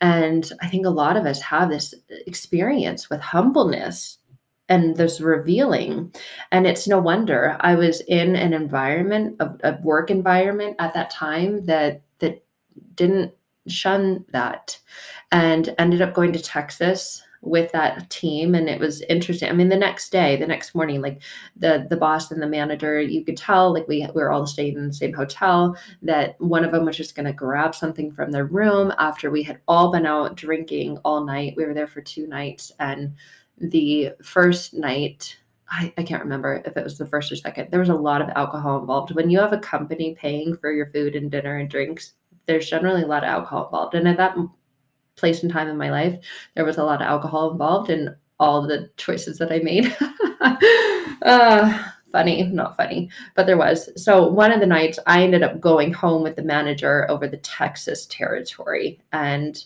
And 0.02 0.50
I 0.60 0.68
think 0.68 0.84
a 0.84 0.90
lot 0.90 1.16
of 1.16 1.24
us 1.24 1.40
have 1.40 1.70
this 1.70 1.94
experience 2.26 3.08
with 3.08 3.20
humbleness 3.20 4.18
and 4.68 4.96
this 4.96 5.20
revealing. 5.20 6.12
And 6.52 6.66
it's 6.66 6.88
no 6.88 6.98
wonder. 6.98 7.56
I 7.60 7.74
was 7.74 8.00
in 8.02 8.36
an 8.36 8.52
environment 8.52 9.36
a, 9.40 9.50
a 9.64 9.80
work 9.82 10.10
environment 10.10 10.76
at 10.78 10.94
that 10.94 11.10
time 11.10 11.64
that 11.66 12.02
that 12.20 12.44
didn't 12.94 13.32
shun 13.66 14.24
that 14.30 14.78
and 15.32 15.74
ended 15.78 16.02
up 16.02 16.14
going 16.14 16.32
to 16.32 16.38
texas 16.38 17.22
with 17.40 17.70
that 17.72 18.08
team. 18.08 18.54
And 18.54 18.70
it 18.70 18.80
was 18.80 19.02
interesting. 19.02 19.50
I 19.50 19.52
mean 19.52 19.68
the 19.68 19.76
next 19.76 20.10
day 20.10 20.36
the 20.36 20.46
next 20.46 20.74
morning 20.74 21.02
like 21.02 21.20
the 21.56 21.86
the 21.90 21.96
boss 21.96 22.30
and 22.30 22.40
the 22.40 22.46
manager 22.46 22.98
you 23.02 23.22
could 23.22 23.36
tell 23.36 23.72
like 23.74 23.86
we, 23.86 24.06
we 24.14 24.22
were 24.22 24.30
all 24.30 24.46
staying 24.46 24.78
in 24.78 24.86
the 24.86 24.94
same 24.94 25.12
hotel 25.12 25.76
that 26.00 26.40
one 26.40 26.64
of 26.64 26.72
them 26.72 26.86
was 26.86 26.96
just 26.96 27.14
going 27.14 27.26
to 27.26 27.34
grab 27.34 27.74
something 27.74 28.10
from 28.10 28.30
their 28.30 28.46
room 28.46 28.94
after 28.98 29.30
we 29.30 29.42
had 29.42 29.60
all 29.68 29.92
been 29.92 30.06
out 30.06 30.36
drinking 30.36 30.96
all 31.04 31.22
night. 31.22 31.52
We 31.54 31.66
were 31.66 31.74
there 31.74 31.86
for 31.86 32.00
two 32.00 32.26
nights 32.26 32.72
and 32.80 33.14
the 33.58 34.10
first 34.22 34.74
night, 34.74 35.36
I, 35.70 35.92
I 35.96 36.02
can't 36.02 36.22
remember 36.22 36.62
if 36.64 36.76
it 36.76 36.84
was 36.84 36.98
the 36.98 37.06
first 37.06 37.32
or 37.32 37.36
second, 37.36 37.70
there 37.70 37.80
was 37.80 37.88
a 37.88 37.94
lot 37.94 38.22
of 38.22 38.28
alcohol 38.30 38.80
involved. 38.80 39.14
When 39.14 39.30
you 39.30 39.38
have 39.38 39.52
a 39.52 39.58
company 39.58 40.14
paying 40.18 40.56
for 40.56 40.72
your 40.72 40.86
food 40.86 41.16
and 41.16 41.30
dinner 41.30 41.56
and 41.56 41.68
drinks, 41.68 42.14
there's 42.46 42.68
generally 42.68 43.02
a 43.02 43.06
lot 43.06 43.24
of 43.24 43.30
alcohol 43.30 43.66
involved. 43.66 43.94
And 43.94 44.08
at 44.08 44.16
that 44.16 44.36
place 45.16 45.42
and 45.42 45.52
time 45.52 45.68
in 45.68 45.76
my 45.76 45.90
life, 45.90 46.18
there 46.54 46.64
was 46.64 46.78
a 46.78 46.84
lot 46.84 47.00
of 47.00 47.06
alcohol 47.06 47.52
involved 47.52 47.90
in 47.90 48.14
all 48.40 48.66
the 48.66 48.90
choices 48.96 49.38
that 49.38 49.52
I 49.52 49.60
made. 49.60 49.96
uh, 51.22 51.82
funny, 52.12 52.42
not 52.44 52.76
funny, 52.76 53.10
but 53.34 53.46
there 53.46 53.56
was. 53.56 53.90
So 54.02 54.28
one 54.28 54.52
of 54.52 54.60
the 54.60 54.66
nights 54.66 54.98
I 55.06 55.22
ended 55.22 55.42
up 55.42 55.60
going 55.60 55.92
home 55.92 56.22
with 56.22 56.36
the 56.36 56.42
manager 56.42 57.10
over 57.10 57.28
the 57.28 57.38
Texas 57.38 58.06
territory. 58.06 59.00
And 59.12 59.62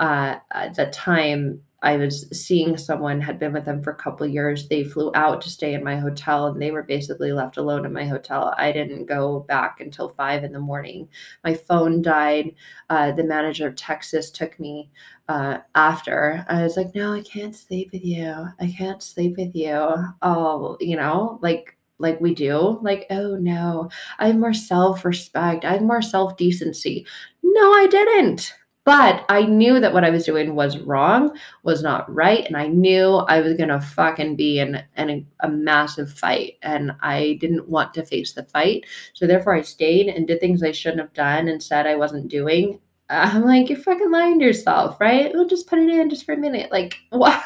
uh, 0.00 0.36
at 0.52 0.74
the 0.74 0.86
time, 0.86 1.62
I 1.82 1.96
was 1.96 2.28
seeing 2.30 2.76
someone 2.76 3.20
had 3.20 3.38
been 3.38 3.52
with 3.52 3.64
them 3.66 3.82
for 3.82 3.90
a 3.90 3.96
couple 3.96 4.26
years. 4.26 4.68
They 4.68 4.82
flew 4.84 5.10
out 5.14 5.40
to 5.42 5.50
stay 5.50 5.74
in 5.74 5.84
my 5.84 5.96
hotel 5.96 6.46
and 6.46 6.60
they 6.60 6.70
were 6.70 6.82
basically 6.82 7.32
left 7.32 7.56
alone 7.58 7.84
in 7.84 7.92
my 7.92 8.06
hotel. 8.06 8.54
I 8.56 8.72
didn't 8.72 9.06
go 9.06 9.40
back 9.40 9.80
until 9.80 10.08
five 10.08 10.42
in 10.42 10.52
the 10.52 10.58
morning. 10.60 11.08
My 11.44 11.54
phone 11.54 12.02
died. 12.02 12.54
Uh, 12.88 13.12
the 13.12 13.24
manager 13.24 13.66
of 13.66 13.76
Texas 13.76 14.30
took 14.30 14.58
me 14.58 14.90
uh, 15.28 15.58
after. 15.74 16.44
I 16.48 16.62
was 16.62 16.76
like, 16.76 16.94
no, 16.94 17.12
I 17.12 17.22
can't 17.22 17.54
sleep 17.54 17.90
with 17.92 18.04
you. 18.04 18.46
I 18.60 18.74
can't 18.76 19.02
sleep 19.02 19.36
with 19.36 19.54
you. 19.54 19.94
Oh, 20.22 20.76
you 20.80 20.96
know, 20.96 21.38
like 21.42 21.76
like 21.98 22.20
we 22.20 22.34
do. 22.34 22.78
Like, 22.82 23.06
oh 23.10 23.36
no, 23.36 23.90
I 24.18 24.28
have 24.28 24.36
more 24.36 24.52
self 24.54 25.04
respect. 25.04 25.64
I 25.64 25.72
have 25.72 25.82
more 25.82 26.02
self 26.02 26.36
decency. 26.36 27.06
No, 27.42 27.72
I 27.72 27.86
didn't. 27.86 28.52
But 28.86 29.24
I 29.28 29.42
knew 29.42 29.80
that 29.80 29.92
what 29.92 30.04
I 30.04 30.10
was 30.10 30.24
doing 30.24 30.54
was 30.54 30.78
wrong, 30.78 31.36
was 31.64 31.82
not 31.82 32.12
right, 32.14 32.46
and 32.46 32.56
I 32.56 32.68
knew 32.68 33.16
I 33.16 33.40
was 33.40 33.54
gonna 33.54 33.80
fucking 33.80 34.36
be 34.36 34.60
in, 34.60 34.80
in 34.96 35.10
a, 35.10 35.26
a 35.40 35.48
massive 35.48 36.08
fight, 36.08 36.58
and 36.62 36.92
I 37.00 37.36
didn't 37.40 37.68
want 37.68 37.94
to 37.94 38.06
face 38.06 38.32
the 38.32 38.44
fight. 38.44 38.86
So 39.12 39.26
therefore, 39.26 39.56
I 39.56 39.62
stayed 39.62 40.06
and 40.06 40.28
did 40.28 40.38
things 40.38 40.62
I 40.62 40.70
shouldn't 40.70 41.00
have 41.00 41.12
done 41.14 41.48
and 41.48 41.60
said 41.60 41.88
I 41.88 41.96
wasn't 41.96 42.28
doing. 42.28 42.78
I'm 43.10 43.44
like, 43.44 43.68
you're 43.68 43.78
fucking 43.78 44.12
lying 44.12 44.38
to 44.38 44.44
yourself, 44.44 45.00
right? 45.00 45.32
We'll 45.34 45.48
just 45.48 45.66
put 45.66 45.80
it 45.80 45.90
in 45.90 46.08
just 46.08 46.24
for 46.24 46.34
a 46.34 46.38
minute. 46.38 46.70
Like, 46.70 46.96
what? 47.10 47.44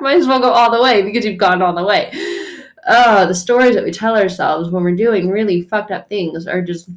Might 0.00 0.18
as 0.18 0.28
well 0.28 0.38
go 0.38 0.52
all 0.52 0.70
the 0.70 0.80
way 0.80 1.02
because 1.02 1.24
you've 1.24 1.38
gone 1.38 1.60
all 1.60 1.74
the 1.74 1.84
way. 1.84 2.12
Oh, 2.86 3.26
the 3.26 3.34
stories 3.34 3.74
that 3.74 3.84
we 3.84 3.90
tell 3.90 4.16
ourselves 4.16 4.70
when 4.70 4.84
we're 4.84 4.94
doing 4.94 5.28
really 5.28 5.60
fucked 5.60 5.90
up 5.90 6.08
things 6.08 6.46
are 6.46 6.62
just 6.62 6.88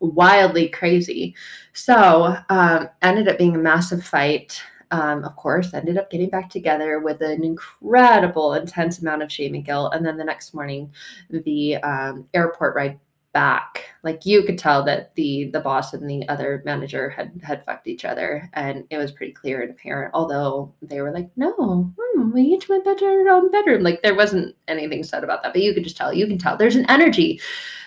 wildly 0.00 0.68
crazy. 0.68 1.34
So, 1.72 2.36
um, 2.48 2.88
ended 3.02 3.28
up 3.28 3.38
being 3.38 3.54
a 3.54 3.58
massive 3.58 4.04
fight. 4.04 4.60
Um, 4.92 5.24
of 5.24 5.34
course, 5.34 5.74
ended 5.74 5.98
up 5.98 6.10
getting 6.10 6.30
back 6.30 6.48
together 6.48 7.00
with 7.00 7.20
an 7.20 7.42
incredible, 7.42 8.54
intense 8.54 9.00
amount 9.00 9.22
of 9.22 9.32
shame 9.32 9.54
and 9.54 9.64
guilt. 9.64 9.94
And 9.94 10.06
then 10.06 10.16
the 10.16 10.24
next 10.24 10.54
morning, 10.54 10.92
the 11.28 11.76
um, 11.78 12.28
airport 12.34 12.76
ride 12.76 13.00
back. 13.36 13.84
Like 14.02 14.24
you 14.24 14.44
could 14.44 14.56
tell 14.56 14.82
that 14.84 15.14
the 15.14 15.50
the 15.52 15.60
boss 15.60 15.92
and 15.92 16.08
the 16.08 16.26
other 16.26 16.62
manager 16.64 17.10
had 17.10 17.38
had 17.42 17.62
fucked 17.62 17.86
each 17.86 18.06
other 18.06 18.48
and 18.54 18.86
it 18.88 18.96
was 18.96 19.12
pretty 19.12 19.32
clear 19.34 19.60
and 19.60 19.72
apparent 19.72 20.12
although 20.14 20.72
they 20.80 21.02
were 21.02 21.12
like 21.12 21.28
no 21.36 21.92
hmm, 21.98 22.30
we 22.32 22.40
each 22.40 22.70
went 22.70 22.86
back 22.86 22.96
to 22.96 23.04
our 23.04 23.28
own 23.28 23.50
bedroom. 23.50 23.82
Like 23.82 24.00
there 24.00 24.14
wasn't 24.14 24.56
anything 24.68 25.04
said 25.04 25.22
about 25.22 25.42
that 25.42 25.52
but 25.52 25.60
you 25.60 25.74
could 25.74 25.84
just 25.84 25.98
tell 25.98 26.14
you 26.14 26.26
can 26.26 26.38
tell. 26.38 26.56
There's 26.56 26.76
an 26.76 26.88
energy 26.88 27.38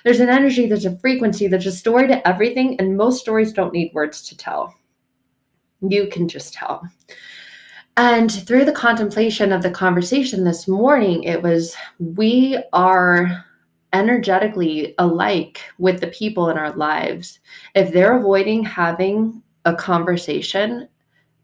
there's 0.04 0.20
an 0.20 0.30
energy 0.30 0.68
there's 0.68 0.86
a 0.86 1.00
frequency 1.00 1.48
there's 1.48 1.66
a 1.66 1.72
story 1.72 2.08
to 2.10 2.28
everything 2.28 2.80
and 2.80 2.96
most 2.96 3.20
stories 3.20 3.52
don't 3.52 3.74
need 3.74 3.92
words 3.92 4.22
to 4.30 4.38
tell. 4.38 4.76
You 5.82 6.10
can 6.12 6.28
just 6.28 6.54
tell. 6.54 6.88
And 7.98 8.32
through 8.32 8.66
the 8.66 8.72
contemplation 8.72 9.52
of 9.52 9.64
the 9.64 9.72
conversation 9.72 10.44
this 10.44 10.68
morning 10.68 11.24
it 11.24 11.42
was 11.42 11.76
we 11.98 12.64
are 12.72 13.46
energetically 13.94 14.94
alike 15.00 15.62
with 15.78 16.00
the 16.00 16.08
people 16.08 16.50
in 16.50 16.58
our 16.58 16.72
lives. 16.74 17.40
If 17.76 17.92
they're 17.92 18.18
avoiding 18.18 18.64
having 18.64 19.42
a 19.66 19.76
conversation 19.76 20.88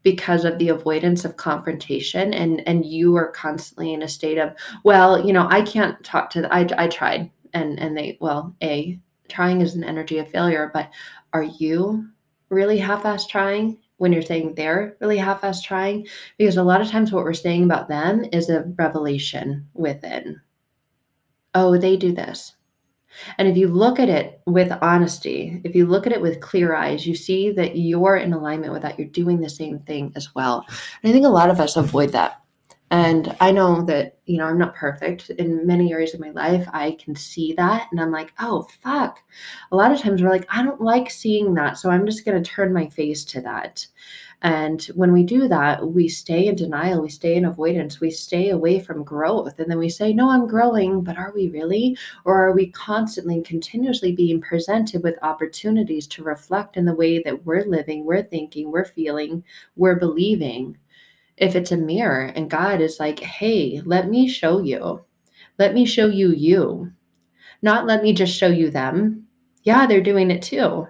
because 0.02 0.44
of 0.44 0.56
the 0.58 0.68
avoidance 0.68 1.24
of 1.24 1.36
confrontation 1.36 2.32
and 2.32 2.66
and 2.68 2.86
you 2.86 3.16
are 3.16 3.32
constantly 3.32 3.92
in 3.92 4.02
a 4.02 4.08
state 4.08 4.38
of 4.38 4.54
well 4.84 5.26
you 5.26 5.32
know 5.32 5.48
i 5.50 5.60
can't 5.60 6.02
talk 6.04 6.30
to 6.30 6.42
the, 6.42 6.54
I, 6.54 6.64
I 6.78 6.86
tried 6.86 7.28
and 7.54 7.78
and 7.80 7.96
they 7.96 8.16
well 8.20 8.54
a 8.62 9.00
trying 9.28 9.62
is 9.62 9.74
an 9.74 9.82
energy 9.82 10.18
of 10.18 10.30
failure 10.30 10.70
but 10.72 10.90
are 11.32 11.42
you 11.42 12.06
really 12.50 12.78
half-ass 12.78 13.26
trying 13.26 13.78
when 13.96 14.12
you're 14.12 14.22
saying 14.22 14.54
they're 14.54 14.96
really 15.00 15.18
half-ass 15.18 15.60
trying 15.60 16.06
because 16.38 16.56
a 16.56 16.62
lot 16.62 16.80
of 16.80 16.88
times 16.88 17.10
what 17.10 17.24
we're 17.24 17.34
saying 17.34 17.64
about 17.64 17.88
them 17.88 18.24
is 18.32 18.48
a 18.48 18.62
revelation 18.78 19.66
within 19.74 20.40
oh, 21.56 21.76
they 21.76 21.96
do 21.96 22.12
this. 22.12 22.54
And 23.38 23.48
if 23.48 23.56
you 23.56 23.68
look 23.68 23.98
at 23.98 24.10
it 24.10 24.42
with 24.46 24.70
honesty, 24.82 25.60
if 25.64 25.74
you 25.74 25.86
look 25.86 26.06
at 26.06 26.12
it 26.12 26.20
with 26.20 26.40
clear 26.40 26.74
eyes, 26.74 27.06
you 27.06 27.14
see 27.14 27.50
that 27.52 27.76
you're 27.76 28.18
in 28.18 28.34
alignment 28.34 28.74
with 28.74 28.82
that. 28.82 28.98
You're 28.98 29.08
doing 29.08 29.40
the 29.40 29.48
same 29.48 29.78
thing 29.78 30.12
as 30.14 30.34
well. 30.34 30.66
And 31.02 31.10
I 31.10 31.12
think 31.12 31.24
a 31.24 31.30
lot 31.30 31.48
of 31.48 31.58
us 31.58 31.76
avoid 31.76 32.10
that. 32.10 32.42
And 32.90 33.34
I 33.40 33.50
know 33.50 33.82
that, 33.86 34.18
you 34.26 34.38
know, 34.38 34.44
I'm 34.44 34.58
not 34.58 34.76
perfect 34.76 35.30
in 35.30 35.66
many 35.66 35.92
areas 35.92 36.14
of 36.14 36.20
my 36.20 36.30
life. 36.30 36.68
I 36.72 36.96
can 37.02 37.16
see 37.16 37.52
that. 37.54 37.88
And 37.90 38.00
I'm 38.00 38.12
like, 38.12 38.32
oh, 38.38 38.68
fuck. 38.80 39.18
A 39.72 39.76
lot 39.76 39.90
of 39.90 39.98
times 39.98 40.22
we're 40.22 40.30
like, 40.30 40.46
I 40.50 40.62
don't 40.62 40.80
like 40.80 41.10
seeing 41.10 41.54
that. 41.54 41.78
So 41.78 41.90
I'm 41.90 42.06
just 42.06 42.24
going 42.24 42.40
to 42.40 42.48
turn 42.48 42.72
my 42.72 42.88
face 42.88 43.24
to 43.24 43.40
that. 43.40 43.86
And 44.42 44.82
when 44.94 45.12
we 45.12 45.22
do 45.22 45.48
that, 45.48 45.86
we 45.86 46.08
stay 46.08 46.46
in 46.46 46.56
denial, 46.56 47.00
we 47.00 47.08
stay 47.08 47.36
in 47.36 47.46
avoidance, 47.46 48.00
we 48.00 48.10
stay 48.10 48.50
away 48.50 48.80
from 48.80 49.02
growth. 49.02 49.58
And 49.58 49.70
then 49.70 49.78
we 49.78 49.88
say, 49.88 50.12
No, 50.12 50.30
I'm 50.30 50.46
growing, 50.46 51.02
but 51.02 51.16
are 51.16 51.32
we 51.34 51.48
really? 51.48 51.96
Or 52.24 52.46
are 52.46 52.52
we 52.52 52.70
constantly, 52.70 53.40
continuously 53.42 54.12
being 54.12 54.40
presented 54.42 55.02
with 55.02 55.18
opportunities 55.22 56.06
to 56.08 56.22
reflect 56.22 56.76
in 56.76 56.84
the 56.84 56.94
way 56.94 57.22
that 57.22 57.46
we're 57.46 57.64
living, 57.64 58.04
we're 58.04 58.22
thinking, 58.22 58.70
we're 58.70 58.84
feeling, 58.84 59.42
we're 59.74 59.96
believing? 59.96 60.76
If 61.38 61.56
it's 61.56 61.72
a 61.72 61.76
mirror 61.76 62.32
and 62.34 62.50
God 62.50 62.80
is 62.80 63.00
like, 63.00 63.20
Hey, 63.20 63.80
let 63.86 64.08
me 64.08 64.28
show 64.28 64.60
you, 64.60 65.02
let 65.58 65.72
me 65.72 65.86
show 65.86 66.08
you 66.08 66.32
you, 66.32 66.92
not 67.62 67.86
let 67.86 68.02
me 68.02 68.12
just 68.12 68.36
show 68.36 68.48
you 68.48 68.70
them. 68.70 69.28
Yeah, 69.62 69.86
they're 69.86 70.02
doing 70.02 70.30
it 70.30 70.42
too 70.42 70.88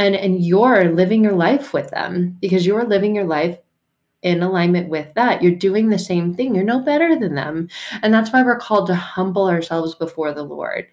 and 0.00 0.16
and 0.16 0.42
you're 0.42 0.92
living 0.94 1.22
your 1.22 1.36
life 1.36 1.72
with 1.74 1.90
them 1.90 2.36
because 2.40 2.66
you're 2.66 2.86
living 2.86 3.14
your 3.14 3.26
life 3.26 3.58
in 4.22 4.42
alignment 4.42 4.88
with 4.88 5.12
that. 5.14 5.42
You're 5.42 5.54
doing 5.54 5.88
the 5.88 5.98
same 5.98 6.34
thing. 6.34 6.54
You're 6.54 6.64
no 6.64 6.80
better 6.80 7.18
than 7.18 7.34
them. 7.34 7.68
And 8.02 8.12
that's 8.12 8.32
why 8.32 8.42
we're 8.42 8.58
called 8.58 8.86
to 8.88 8.94
humble 8.94 9.46
ourselves 9.46 9.94
before 9.94 10.34
the 10.34 10.42
lord. 10.42 10.86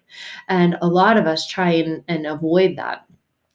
And 0.48 0.78
a 0.80 0.88
lot 0.88 1.16
of 1.16 1.26
us 1.26 1.46
try 1.46 1.72
and, 1.72 2.02
and 2.08 2.26
avoid 2.26 2.76
that 2.76 3.04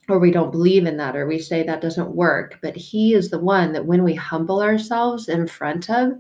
or 0.10 0.20
we 0.20 0.32
don't 0.32 0.52
believe 0.52 0.86
in 0.86 0.98
that 0.98 1.16
or 1.16 1.26
we 1.26 1.40
say 1.40 1.64
that 1.64 1.82
doesn't 1.82 2.16
work. 2.16 2.60
But 2.62 2.76
he 2.76 3.14
is 3.14 3.30
the 3.30 3.40
one 3.40 3.74
that 3.74 3.86
when 3.86 4.04
we 4.04 4.14
humble 4.14 4.62
ourselves 4.62 5.30
in 5.30 5.48
front 5.48 5.90
of 5.90 6.14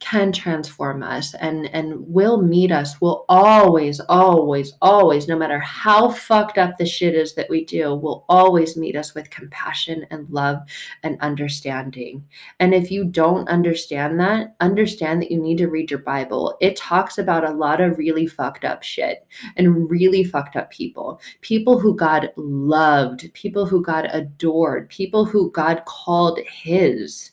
can 0.00 0.32
transform 0.32 1.02
us 1.02 1.34
and 1.34 1.66
and 1.74 1.94
will 2.06 2.42
meet 2.42 2.70
us 2.70 3.00
will 3.00 3.24
always 3.28 4.00
always 4.08 4.74
always 4.82 5.28
no 5.28 5.36
matter 5.36 5.58
how 5.58 6.10
fucked 6.10 6.58
up 6.58 6.76
the 6.76 6.86
shit 6.86 7.14
is 7.14 7.34
that 7.34 7.48
we 7.48 7.64
do 7.64 7.94
will 7.94 8.24
always 8.28 8.76
meet 8.76 8.96
us 8.96 9.14
with 9.14 9.30
compassion 9.30 10.04
and 10.10 10.28
love 10.30 10.58
and 11.02 11.20
understanding. 11.20 12.24
And 12.60 12.74
if 12.74 12.90
you 12.90 13.04
don't 13.04 13.48
understand 13.48 14.18
that 14.20 14.56
understand 14.60 15.22
that 15.22 15.30
you 15.30 15.40
need 15.40 15.58
to 15.58 15.68
read 15.68 15.90
your 15.90 16.00
bible. 16.00 16.56
It 16.60 16.76
talks 16.76 17.18
about 17.18 17.48
a 17.48 17.52
lot 17.52 17.80
of 17.80 17.98
really 17.98 18.26
fucked 18.26 18.64
up 18.64 18.82
shit 18.82 19.26
and 19.56 19.90
really 19.90 20.24
fucked 20.24 20.56
up 20.56 20.70
people. 20.70 21.20
People 21.40 21.78
who 21.78 21.94
god 21.94 22.30
loved 22.36 23.32
people 23.32 23.64
who 23.64 23.82
god 23.82 24.08
adored 24.12 24.88
people 24.88 25.24
who 25.24 25.50
god 25.52 25.82
called 25.86 26.38
his 26.46 27.30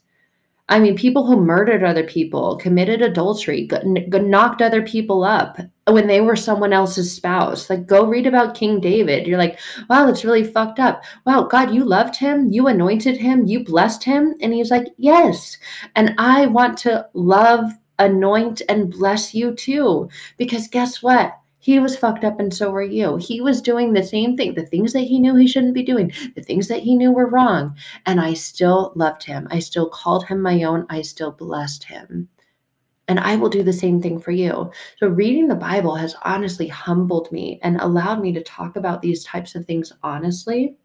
I 0.72 0.80
mean, 0.80 0.96
people 0.96 1.26
who 1.26 1.36
murdered 1.36 1.84
other 1.84 2.06
people, 2.06 2.56
committed 2.56 3.02
adultery, 3.02 3.70
knocked 3.86 4.62
other 4.62 4.82
people 4.82 5.26
up 5.26 5.58
when 5.86 6.08
they 6.08 6.22
were 6.22 6.38
someone 6.38 6.72
else's 6.72 7.14
spouse. 7.14 7.70
Like, 7.70 7.86
go 7.86 8.06
read 8.06 8.26
about 8.26 8.56
King 8.56 8.80
David. 8.80 9.28
You're 9.28 9.38
like, 9.38 9.60
wow, 9.90 10.06
that's 10.06 10.24
really 10.24 10.46
fucked 10.46 10.80
up. 10.80 11.04
Wow, 11.26 11.44
God, 11.44 11.76
you 11.76 11.84
loved 11.84 12.16
him. 12.16 12.50
You 12.50 12.68
anointed 12.68 13.18
him. 13.18 13.46
You 13.46 13.66
blessed 13.66 14.06
him. 14.06 14.34
And 14.40 14.54
he's 14.54 14.72
like, 14.72 14.88
yes. 14.96 15.58
And 15.98 16.16
I 16.18 16.46
want 16.46 16.78
to 16.80 17.06
love, 17.14 17.70
anoint, 18.00 18.62
and 18.70 18.90
bless 18.90 19.36
you 19.36 19.54
too. 19.54 20.08
Because 20.38 20.70
guess 20.70 21.04
what? 21.04 21.38
He 21.62 21.80
was 21.80 21.96
fucked 21.96 22.24
up 22.24 22.40
and 22.40 22.54
so 22.54 22.72
were 22.72 22.82
you. 22.82 23.18
He 23.18 23.40
was 23.40 23.62
doing 23.62 23.94
the 23.94 24.04
same 24.04 24.36
thing, 24.36 24.56
the 24.56 24.66
things 24.66 24.94
that 24.94 25.02
he 25.02 25.20
knew 25.20 25.36
he 25.36 25.48
shouldn't 25.48 25.76
be 25.76 25.84
doing, 25.84 26.12
the 26.36 26.42
things 26.42 26.68
that 26.68 26.82
he 26.82 26.96
knew 26.96 27.12
were 27.12 27.30
wrong. 27.30 27.78
And 28.06 28.20
I 28.20 28.34
still 28.34 28.92
loved 28.96 29.24
him. 29.24 29.48
I 29.52 29.60
still 29.60 29.88
called 29.88 30.26
him 30.26 30.42
my 30.42 30.64
own. 30.64 30.88
I 30.90 31.04
still 31.04 31.32
blessed 31.32 31.84
him. 31.84 32.28
And 33.08 33.20
I 33.20 33.36
will 33.36 33.50
do 33.50 33.62
the 33.62 33.74
same 33.74 34.02
thing 34.02 34.20
for 34.20 34.32
you. 34.32 34.72
So, 34.98 35.08
reading 35.08 35.48
the 35.48 35.56
Bible 35.56 35.96
has 35.96 36.16
honestly 36.24 36.68
humbled 36.68 37.32
me 37.32 37.60
and 37.62 37.80
allowed 37.80 38.22
me 38.22 38.32
to 38.34 38.44
talk 38.44 38.76
about 38.76 39.02
these 39.02 39.24
types 39.24 39.54
of 39.54 39.66
things 39.66 39.92
honestly 40.02 40.76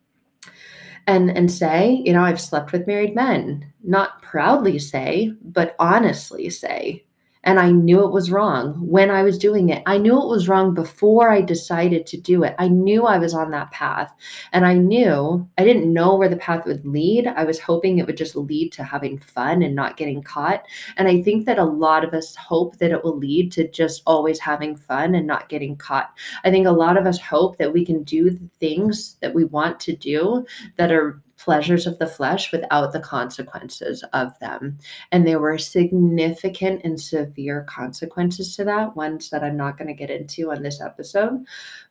and 1.06 1.30
and 1.30 1.50
say 1.50 2.02
you 2.04 2.12
know 2.12 2.22
i've 2.22 2.40
slept 2.40 2.72
with 2.72 2.86
married 2.86 3.14
men 3.14 3.72
not 3.82 4.20
proudly 4.22 4.78
say 4.78 5.32
but 5.42 5.76
honestly 5.78 6.50
say 6.50 7.04
and 7.46 7.60
I 7.60 7.70
knew 7.70 8.04
it 8.04 8.10
was 8.10 8.32
wrong 8.32 8.74
when 8.84 9.08
I 9.08 9.22
was 9.22 9.38
doing 9.38 9.68
it. 9.68 9.82
I 9.86 9.98
knew 9.98 10.20
it 10.20 10.28
was 10.28 10.48
wrong 10.48 10.74
before 10.74 11.30
I 11.30 11.40
decided 11.40 12.04
to 12.06 12.20
do 12.20 12.42
it. 12.42 12.56
I 12.58 12.66
knew 12.66 13.06
I 13.06 13.18
was 13.18 13.34
on 13.34 13.52
that 13.52 13.70
path. 13.70 14.12
And 14.52 14.66
I 14.66 14.74
knew 14.74 15.48
I 15.56 15.64
didn't 15.64 15.92
know 15.92 16.16
where 16.16 16.28
the 16.28 16.36
path 16.36 16.66
would 16.66 16.84
lead. 16.84 17.28
I 17.28 17.44
was 17.44 17.60
hoping 17.60 17.98
it 17.98 18.06
would 18.06 18.16
just 18.16 18.34
lead 18.34 18.72
to 18.72 18.82
having 18.82 19.16
fun 19.16 19.62
and 19.62 19.76
not 19.76 19.96
getting 19.96 20.24
caught. 20.24 20.64
And 20.96 21.06
I 21.06 21.22
think 21.22 21.46
that 21.46 21.58
a 21.58 21.64
lot 21.64 22.02
of 22.02 22.14
us 22.14 22.34
hope 22.34 22.78
that 22.78 22.90
it 22.90 23.04
will 23.04 23.16
lead 23.16 23.52
to 23.52 23.68
just 23.68 24.02
always 24.06 24.40
having 24.40 24.76
fun 24.76 25.14
and 25.14 25.26
not 25.26 25.48
getting 25.48 25.76
caught. 25.76 26.12
I 26.42 26.50
think 26.50 26.66
a 26.66 26.72
lot 26.72 26.96
of 26.96 27.06
us 27.06 27.20
hope 27.20 27.58
that 27.58 27.72
we 27.72 27.86
can 27.86 28.02
do 28.02 28.30
the 28.30 28.50
things 28.58 29.18
that 29.20 29.32
we 29.32 29.44
want 29.44 29.78
to 29.80 29.94
do 29.94 30.44
that 30.78 30.90
are 30.90 31.22
pleasures 31.46 31.86
of 31.86 31.96
the 32.00 32.08
flesh 32.08 32.50
without 32.50 32.92
the 32.92 32.98
consequences 32.98 34.02
of 34.12 34.36
them. 34.40 34.76
And 35.12 35.24
there 35.24 35.38
were 35.38 35.58
significant 35.58 36.80
and 36.82 37.00
severe 37.00 37.64
consequences 37.68 38.56
to 38.56 38.64
that, 38.64 38.96
ones 38.96 39.30
that 39.30 39.44
I'm 39.44 39.56
not 39.56 39.78
going 39.78 39.86
to 39.86 39.94
get 39.94 40.10
into 40.10 40.50
on 40.50 40.64
this 40.64 40.80
episode, 40.80 41.44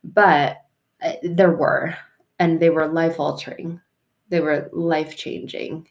but 0.04 0.58
uh, 1.02 1.14
there 1.24 1.56
were, 1.56 1.96
and 2.38 2.60
they 2.60 2.70
were 2.70 2.88
life 2.88 3.18
altering, 3.18 3.80
they 4.28 4.42
were 4.42 4.70
life 4.74 5.16
changing. 5.16 5.88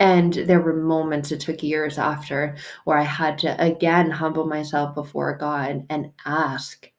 And 0.00 0.32
there 0.34 0.60
were 0.60 0.74
moments, 0.74 1.30
it 1.30 1.38
took 1.38 1.62
years 1.62 1.98
after, 1.98 2.56
where 2.84 2.98
I 2.98 3.04
had 3.04 3.38
to 3.38 3.62
again 3.62 4.10
humble 4.10 4.46
myself 4.46 4.92
before 4.96 5.36
God 5.36 5.86
and 5.88 6.10
ask 6.24 6.90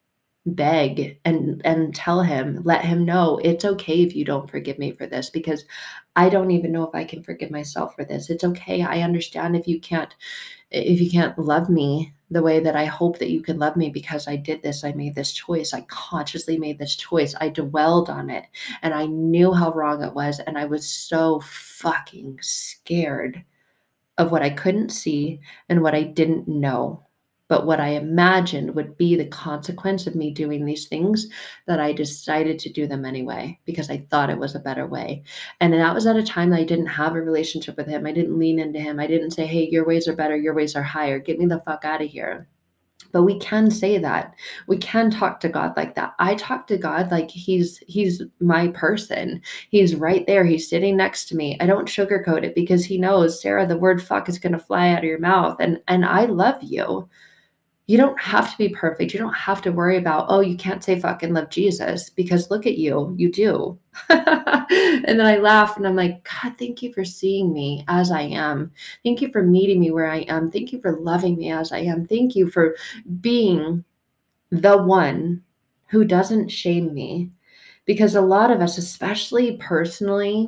beg 0.46 1.20
and 1.26 1.62
and 1.66 1.94
tell 1.94 2.22
him 2.22 2.62
let 2.64 2.84
him 2.84 3.06
know 3.06 3.40
it's 3.44 3.66
okay 3.66 4.02
if 4.02 4.16
you 4.16 4.24
don't 4.26 4.50
forgive 4.50 4.80
me 4.80 4.92
for 4.92 5.06
this 5.06 5.30
because 5.30 5.66
i 6.16 6.30
don't 6.30 6.50
even 6.50 6.72
know 6.72 6.84
if 6.88 6.96
i 6.96 7.04
can 7.04 7.22
forgive 7.22 7.52
myself 7.52 7.96
for 7.96 8.06
this. 8.06 8.30
It's 8.30 8.44
okay. 8.44 8.82
I 8.82 9.02
understand 9.02 9.56
if 9.56 9.68
you 9.68 9.80
can't 9.80 10.16
if 10.72 11.02
you 11.02 11.10
can't 11.10 11.38
love 11.40 11.70
me 11.70 12.14
the 12.32 12.42
way 12.44 12.60
that 12.60 12.76
i 12.76 12.86
hope 12.86 13.18
that 13.18 13.32
you 13.32 13.42
can 13.42 13.58
love 13.58 13.76
me 13.76 13.90
because 13.90 14.28
i 14.28 14.36
did 14.36 14.62
this 14.62 14.84
i 14.84 14.92
made 14.92 15.16
this 15.16 15.34
choice 15.34 15.74
i 15.74 15.82
consciously 15.82 16.58
made 16.58 16.78
this 16.78 16.96
choice 16.96 17.34
i 17.42 17.50
dwelled 17.50 18.10
on 18.10 18.30
it 18.30 18.46
and 18.84 18.94
i 18.94 19.06
knew 19.08 19.52
how 19.52 19.72
wrong 19.74 20.04
it 20.04 20.14
was 20.14 20.40
and 20.42 20.58
i 20.58 20.66
was 20.66 20.88
so 20.88 21.40
fucking 21.42 22.38
scared 22.42 23.44
of 24.20 24.32
what 24.32 24.44
i 24.44 24.50
couldn't 24.50 24.90
see 24.90 25.40
and 25.70 25.82
what 25.82 25.96
i 25.96 26.04
didn't 26.04 26.48
know 26.48 27.04
but 27.50 27.66
what 27.66 27.80
I 27.80 27.90
imagined 27.90 28.76
would 28.76 28.96
be 28.96 29.16
the 29.16 29.26
consequence 29.26 30.06
of 30.06 30.16
me 30.16 30.32
doing 30.32 30.64
these 30.64 30.88
things 30.88 31.28
that 31.66 31.80
I 31.80 31.92
decided 31.92 32.60
to 32.60 32.72
do 32.72 32.86
them 32.86 33.04
anyway 33.04 33.60
because 33.66 33.90
I 33.90 33.98
thought 33.98 34.30
it 34.30 34.38
was 34.38 34.54
a 34.54 34.60
better 34.60 34.86
way. 34.86 35.24
And 35.60 35.74
that 35.74 35.96
was 35.96 36.06
at 36.06 36.16
a 36.16 36.24
time 36.24 36.52
that 36.52 36.60
I 36.60 36.64
didn't 36.64 36.86
have 36.86 37.16
a 37.16 37.22
relationship 37.22 37.76
with 37.76 37.88
him. 37.88 38.06
I 38.06 38.12
didn't 38.12 38.38
lean 38.38 38.60
into 38.60 38.80
him. 38.80 39.00
I 39.00 39.08
didn't 39.08 39.32
say, 39.32 39.48
hey, 39.48 39.68
your 39.68 39.86
ways 39.86 40.08
are 40.08 40.16
better, 40.16 40.38
your 40.38 40.54
ways 40.54 40.76
are 40.76 40.84
higher. 40.84 41.18
Get 41.18 41.40
me 41.40 41.48
the 41.48 41.60
fuck 41.62 41.84
out 41.86 42.04
of 42.04 42.10
here. 42.10 42.48
But 43.12 43.24
we 43.24 43.40
can 43.40 43.72
say 43.72 43.98
that. 43.98 44.36
We 44.68 44.78
can 44.78 45.10
talk 45.10 45.40
to 45.40 45.50
God 45.50 45.76
like 45.76 45.96
that. 45.96 46.14
I 46.20 46.36
talk 46.36 46.68
to 46.68 46.78
God 46.78 47.10
like 47.10 47.32
he's 47.32 47.80
he's 47.88 48.22
my 48.40 48.68
person. 48.68 49.42
He's 49.72 49.96
right 49.96 50.28
there. 50.28 50.46
He's 50.46 50.70
sitting 50.70 50.96
next 50.96 51.26
to 51.30 51.36
me. 51.36 51.58
I 51.60 51.66
don't 51.66 51.88
sugarcoat 51.88 52.44
it 52.44 52.54
because 52.54 52.86
he 52.86 53.00
knows, 53.00 53.42
Sarah, 53.42 53.66
the 53.66 53.80
word 53.80 54.04
fuck 54.04 54.30
is 54.30 54.38
going 54.38 54.54
to 54.54 54.60
fly 54.60 54.90
out 54.90 55.00
of 55.00 55.06
your 55.06 55.18
mouth 55.18 55.58
and 55.60 55.82
and 55.88 56.06
I 56.06 56.26
love 56.26 56.62
you 56.62 57.10
you 57.90 57.98
don't 57.98 58.22
have 58.22 58.52
to 58.52 58.58
be 58.60 58.70
perfect. 58.70 59.14
You 59.14 59.20
don't 59.20 59.34
have 59.34 59.64
to 59.64 59.72
worry 59.72 59.98
about, 59.98 60.28
oh, 60.30 60.42
you 60.42 60.56
can't 60.56 60.84
say 60.84 61.00
fucking 61.00 61.34
love 61.34 61.50
Jesus 61.50 62.08
because 62.08 62.52
look 62.52 62.68
at 62.68 62.78
you, 62.78 63.16
you 63.18 63.32
do. 63.32 63.80
and 64.10 65.06
then 65.08 65.26
I 65.26 65.38
laugh 65.38 65.76
and 65.76 65.88
I'm 65.88 65.96
like, 65.96 66.24
God, 66.24 66.56
thank 66.60 66.84
you 66.84 66.94
for 66.94 67.04
seeing 67.04 67.52
me 67.52 67.84
as 67.88 68.12
I 68.12 68.22
am. 68.22 68.72
Thank 69.04 69.24
you 69.24 69.32
for 69.32 69.42
meeting 69.42 69.80
me 69.80 69.90
where 69.90 70.08
I 70.08 70.18
am. 70.18 70.52
Thank 70.52 70.72
you 70.72 70.80
for 70.80 71.00
loving 71.00 71.36
me 71.36 71.52
as 71.52 71.72
I 71.72 71.80
am. 71.80 72.06
Thank 72.06 72.36
you 72.36 72.52
for 72.52 72.76
being 73.22 73.84
the 74.52 74.78
one 74.78 75.42
who 75.88 76.06
doesn't 76.06 76.50
shame 76.50 76.94
me. 76.94 77.32
Because 77.86 78.14
a 78.14 78.22
lot 78.22 78.52
of 78.52 78.62
us, 78.62 78.78
especially 78.78 79.58
personally, 79.58 80.48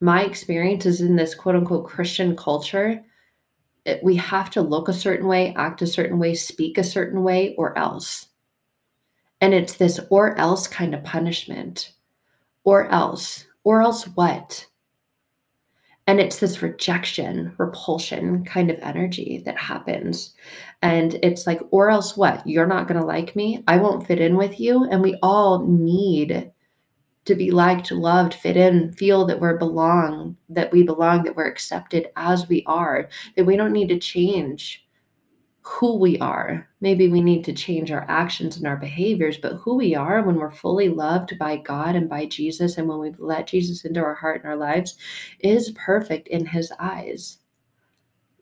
my 0.00 0.24
experience 0.24 0.86
is 0.86 1.02
in 1.02 1.14
this 1.14 1.36
quote 1.36 1.54
unquote 1.54 1.86
Christian 1.86 2.34
culture 2.34 3.00
we 4.02 4.16
have 4.16 4.50
to 4.50 4.62
look 4.62 4.88
a 4.88 4.92
certain 4.92 5.26
way, 5.26 5.54
act 5.56 5.82
a 5.82 5.86
certain 5.86 6.18
way, 6.18 6.34
speak 6.34 6.78
a 6.78 6.84
certain 6.84 7.22
way, 7.22 7.54
or 7.56 7.76
else. 7.76 8.28
And 9.40 9.52
it's 9.52 9.74
this 9.74 9.98
or 10.08 10.38
else 10.38 10.68
kind 10.68 10.94
of 10.94 11.02
punishment. 11.02 11.92
Or 12.64 12.88
else. 12.90 13.46
Or 13.64 13.82
else 13.82 14.04
what? 14.04 14.66
And 16.06 16.20
it's 16.20 16.38
this 16.38 16.62
rejection, 16.62 17.54
repulsion 17.58 18.44
kind 18.44 18.70
of 18.70 18.78
energy 18.80 19.42
that 19.46 19.56
happens. 19.56 20.34
And 20.82 21.14
it's 21.22 21.46
like, 21.46 21.60
or 21.70 21.90
else 21.90 22.16
what? 22.16 22.46
You're 22.46 22.66
not 22.66 22.88
going 22.88 23.00
to 23.00 23.06
like 23.06 23.36
me. 23.36 23.62
I 23.68 23.76
won't 23.76 24.06
fit 24.06 24.20
in 24.20 24.36
with 24.36 24.58
you. 24.58 24.84
And 24.84 25.00
we 25.00 25.16
all 25.22 25.64
need 25.64 26.50
to 27.24 27.34
be 27.34 27.50
liked, 27.50 27.92
loved, 27.92 28.34
fit 28.34 28.56
in, 28.56 28.92
feel 28.94 29.24
that 29.26 29.40
we're 29.40 29.56
belong, 29.56 30.36
that 30.48 30.72
we 30.72 30.82
belong, 30.82 31.22
that 31.24 31.36
we're 31.36 31.46
accepted 31.46 32.08
as 32.16 32.48
we 32.48 32.64
are, 32.66 33.08
that 33.36 33.44
we 33.44 33.56
don't 33.56 33.72
need 33.72 33.88
to 33.88 33.98
change 33.98 34.86
who 35.62 35.96
we 35.96 36.18
are. 36.18 36.68
Maybe 36.80 37.08
we 37.08 37.20
need 37.20 37.44
to 37.44 37.52
change 37.52 37.92
our 37.92 38.04
actions 38.08 38.56
and 38.56 38.66
our 38.66 38.76
behaviors, 38.76 39.38
but 39.38 39.54
who 39.54 39.76
we 39.76 39.94
are 39.94 40.22
when 40.22 40.34
we're 40.34 40.50
fully 40.50 40.88
loved 40.88 41.38
by 41.38 41.56
God 41.56 41.94
and 41.94 42.08
by 42.08 42.26
Jesus, 42.26 42.78
and 42.78 42.88
when 42.88 42.98
we've 42.98 43.20
let 43.20 43.46
Jesus 43.46 43.84
into 43.84 44.00
our 44.00 44.14
heart 44.14 44.42
and 44.42 44.50
our 44.50 44.56
lives, 44.56 44.96
is 45.38 45.70
perfect 45.72 46.26
in 46.28 46.44
His 46.44 46.72
eyes. 46.80 47.38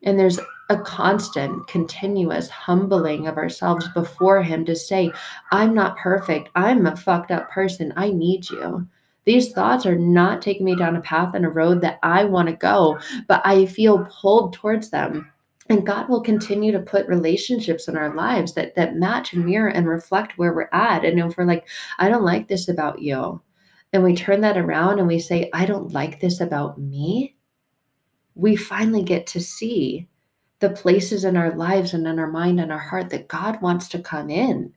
And 0.03 0.19
there's 0.19 0.39
a 0.69 0.77
constant, 0.77 1.67
continuous 1.67 2.49
humbling 2.49 3.27
of 3.27 3.37
ourselves 3.37 3.87
before 3.93 4.41
Him 4.41 4.65
to 4.65 4.75
say, 4.75 5.11
I'm 5.51 5.73
not 5.73 5.97
perfect. 5.97 6.49
I'm 6.55 6.85
a 6.85 6.95
fucked 6.95 7.31
up 7.31 7.49
person. 7.51 7.93
I 7.95 8.11
need 8.11 8.49
you. 8.49 8.87
These 9.25 9.51
thoughts 9.51 9.85
are 9.85 9.97
not 9.97 10.41
taking 10.41 10.65
me 10.65 10.75
down 10.75 10.95
a 10.95 11.01
path 11.01 11.35
and 11.35 11.45
a 11.45 11.49
road 11.49 11.81
that 11.81 11.99
I 12.01 12.23
want 12.23 12.49
to 12.49 12.55
go, 12.55 12.99
but 13.27 13.41
I 13.45 13.65
feel 13.67 14.07
pulled 14.09 14.53
towards 14.53 14.89
them. 14.89 15.31
And 15.69 15.85
God 15.85 16.09
will 16.09 16.21
continue 16.21 16.71
to 16.71 16.79
put 16.79 17.07
relationships 17.07 17.87
in 17.87 17.95
our 17.95 18.15
lives 18.15 18.53
that 18.55 18.75
that 18.75 18.95
match 18.95 19.33
and 19.33 19.45
mirror 19.45 19.69
and 19.69 19.87
reflect 19.87 20.37
where 20.37 20.53
we're 20.53 20.69
at. 20.73 21.05
And 21.05 21.19
if 21.19 21.37
we're 21.37 21.45
like, 21.45 21.67
I 21.99 22.09
don't 22.09 22.25
like 22.25 22.47
this 22.47 22.67
about 22.67 23.01
you, 23.01 23.41
and 23.93 24.03
we 24.03 24.15
turn 24.15 24.41
that 24.41 24.57
around 24.57 24.99
and 24.99 25.07
we 25.07 25.19
say, 25.19 25.49
I 25.53 25.65
don't 25.65 25.93
like 25.93 26.19
this 26.19 26.41
about 26.41 26.77
me, 26.77 27.35
we 28.35 28.55
finally 28.55 29.03
get 29.03 29.27
to 29.27 29.41
see 29.41 30.07
the 30.59 30.69
places 30.69 31.25
in 31.25 31.35
our 31.35 31.55
lives 31.55 31.93
and 31.93 32.07
in 32.07 32.19
our 32.19 32.29
mind 32.29 32.59
and 32.59 32.71
our 32.71 32.79
heart 32.79 33.09
that 33.09 33.27
God 33.27 33.61
wants 33.61 33.87
to 33.89 33.99
come 33.99 34.29
in. 34.29 34.73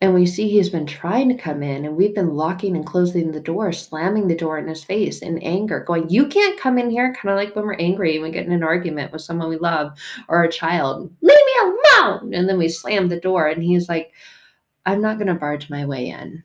And 0.00 0.12
we 0.12 0.26
see 0.26 0.48
he's 0.48 0.68
been 0.68 0.84
trying 0.84 1.30
to 1.30 1.34
come 1.34 1.62
in, 1.62 1.86
and 1.86 1.96
we've 1.96 2.14
been 2.14 2.34
locking 2.34 2.76
and 2.76 2.84
closing 2.84 3.32
the 3.32 3.40
door, 3.40 3.72
slamming 3.72 4.28
the 4.28 4.36
door 4.36 4.58
in 4.58 4.68
his 4.68 4.84
face 4.84 5.20
in 5.20 5.38
anger, 5.38 5.80
going, 5.80 6.10
You 6.10 6.26
can't 6.26 6.60
come 6.60 6.76
in 6.76 6.90
here. 6.90 7.14
Kind 7.14 7.30
of 7.30 7.36
like 7.36 7.56
when 7.56 7.64
we're 7.64 7.74
angry 7.74 8.14
and 8.14 8.22
we 8.22 8.30
get 8.30 8.44
in 8.44 8.52
an 8.52 8.62
argument 8.62 9.10
with 9.10 9.22
someone 9.22 9.48
we 9.48 9.56
love 9.56 9.96
or 10.28 10.42
a 10.42 10.52
child, 10.52 11.10
leave 11.22 11.34
me 11.34 11.52
alone. 11.62 12.34
And 12.34 12.46
then 12.46 12.58
we 12.58 12.68
slam 12.68 13.08
the 13.08 13.18
door, 13.18 13.48
and 13.48 13.62
he's 13.62 13.88
like, 13.88 14.12
I'm 14.84 15.00
not 15.00 15.16
going 15.16 15.28
to 15.28 15.34
barge 15.34 15.70
my 15.70 15.86
way 15.86 16.10
in. 16.10 16.44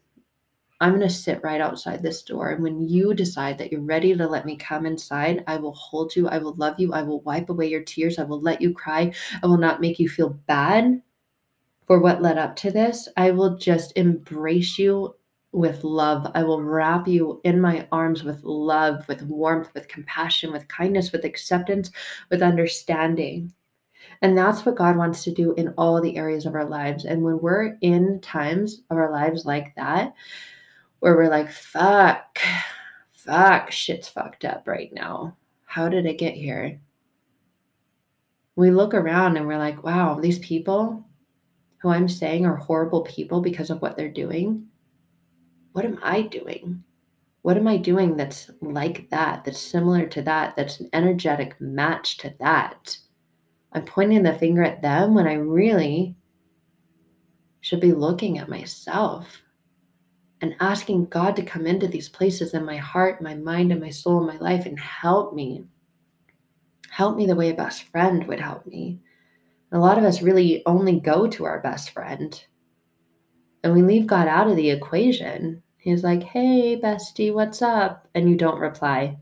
I'm 0.81 0.89
going 0.89 1.07
to 1.07 1.09
sit 1.09 1.43
right 1.43 1.61
outside 1.61 2.01
this 2.01 2.23
door. 2.23 2.49
And 2.49 2.63
when 2.63 2.81
you 2.89 3.13
decide 3.13 3.57
that 3.59 3.71
you're 3.71 3.81
ready 3.81 4.15
to 4.15 4.27
let 4.27 4.45
me 4.45 4.57
come 4.57 4.85
inside, 4.87 5.43
I 5.45 5.57
will 5.57 5.75
hold 5.75 6.15
you. 6.15 6.27
I 6.27 6.39
will 6.39 6.55
love 6.55 6.79
you. 6.79 6.91
I 6.91 7.03
will 7.03 7.21
wipe 7.21 7.49
away 7.49 7.67
your 7.67 7.83
tears. 7.83 8.17
I 8.17 8.23
will 8.23 8.41
let 8.41 8.61
you 8.61 8.73
cry. 8.73 9.13
I 9.43 9.47
will 9.47 9.59
not 9.59 9.79
make 9.79 9.99
you 9.99 10.09
feel 10.09 10.29
bad 10.47 11.01
for 11.85 11.99
what 11.99 12.23
led 12.23 12.39
up 12.39 12.55
to 12.57 12.71
this. 12.71 13.07
I 13.15 13.29
will 13.29 13.57
just 13.57 13.93
embrace 13.95 14.79
you 14.79 15.15
with 15.51 15.83
love. 15.83 16.31
I 16.33 16.43
will 16.43 16.63
wrap 16.63 17.07
you 17.07 17.41
in 17.43 17.61
my 17.61 17.87
arms 17.91 18.23
with 18.23 18.43
love, 18.43 19.07
with 19.07 19.21
warmth, 19.23 19.69
with 19.75 19.87
compassion, 19.87 20.51
with 20.51 20.67
kindness, 20.67 21.11
with 21.11 21.25
acceptance, 21.25 21.91
with 22.29 22.41
understanding. 22.41 23.53
And 24.23 24.37
that's 24.37 24.65
what 24.65 24.77
God 24.77 24.97
wants 24.97 25.23
to 25.25 25.31
do 25.31 25.53
in 25.53 25.73
all 25.77 26.01
the 26.01 26.17
areas 26.17 26.45
of 26.45 26.55
our 26.55 26.65
lives. 26.65 27.05
And 27.05 27.21
when 27.21 27.39
we're 27.39 27.77
in 27.81 28.19
times 28.21 28.81
of 28.89 28.97
our 28.97 29.11
lives 29.11 29.45
like 29.45 29.75
that, 29.75 30.13
where 31.01 31.15
we're 31.15 31.29
like, 31.29 31.51
fuck, 31.51 32.39
fuck, 33.11 33.71
shit's 33.71 34.07
fucked 34.07 34.45
up 34.45 34.67
right 34.67 34.93
now. 34.93 35.35
How 35.65 35.89
did 35.89 36.05
it 36.05 36.19
get 36.19 36.35
here? 36.35 36.79
We 38.55 38.69
look 38.69 38.93
around 38.93 39.35
and 39.35 39.47
we're 39.47 39.57
like, 39.57 39.83
wow, 39.83 40.19
these 40.19 40.37
people 40.39 41.03
who 41.81 41.89
I'm 41.89 42.07
saying 42.07 42.45
are 42.45 42.55
horrible 42.55 43.01
people 43.01 43.41
because 43.41 43.71
of 43.71 43.81
what 43.81 43.97
they're 43.97 44.09
doing. 44.09 44.67
What 45.71 45.85
am 45.85 45.99
I 46.03 46.21
doing? 46.21 46.83
What 47.41 47.57
am 47.57 47.67
I 47.67 47.77
doing 47.77 48.15
that's 48.15 48.51
like 48.61 49.09
that, 49.09 49.43
that's 49.43 49.59
similar 49.59 50.05
to 50.05 50.21
that, 50.21 50.55
that's 50.55 50.79
an 50.79 50.89
energetic 50.93 51.59
match 51.59 52.17
to 52.17 52.35
that? 52.39 52.95
I'm 53.73 53.85
pointing 53.85 54.21
the 54.21 54.35
finger 54.35 54.63
at 54.63 54.83
them 54.83 55.15
when 55.15 55.25
I 55.25 55.33
really 55.33 56.15
should 57.61 57.79
be 57.79 57.91
looking 57.91 58.37
at 58.37 58.49
myself 58.49 59.41
and 60.41 60.55
asking 60.59 61.05
God 61.05 61.35
to 61.35 61.43
come 61.43 61.67
into 61.67 61.87
these 61.87 62.09
places 62.09 62.53
in 62.53 62.65
my 62.65 62.77
heart, 62.77 63.21
my 63.21 63.35
mind, 63.35 63.71
and 63.71 63.79
my 63.79 63.89
soul, 63.89 64.25
my 64.25 64.37
life 64.37 64.65
and 64.65 64.79
help 64.79 65.33
me. 65.33 65.65
Help 66.89 67.15
me 67.15 67.25
the 67.25 67.35
way 67.35 67.49
a 67.49 67.53
best 67.53 67.83
friend 67.83 68.27
would 68.27 68.39
help 68.39 68.65
me. 68.65 68.99
a 69.71 69.79
lot 69.79 69.97
of 69.97 70.03
us 70.03 70.21
really 70.21 70.61
only 70.65 70.99
go 70.99 71.27
to 71.27 71.45
our 71.45 71.61
best 71.61 71.91
friend 71.91 72.43
and 73.63 73.73
we 73.73 73.81
leave 73.81 74.07
God 74.07 74.27
out 74.27 74.49
of 74.49 74.55
the 74.55 74.69
equation. 74.69 75.61
He's 75.77 76.03
like, 76.03 76.23
hey, 76.23 76.79
bestie, 76.79 77.33
what's 77.33 77.61
up? 77.61 78.07
And 78.15 78.29
you 78.29 78.35
don't 78.35 78.59
reply. 78.59 79.17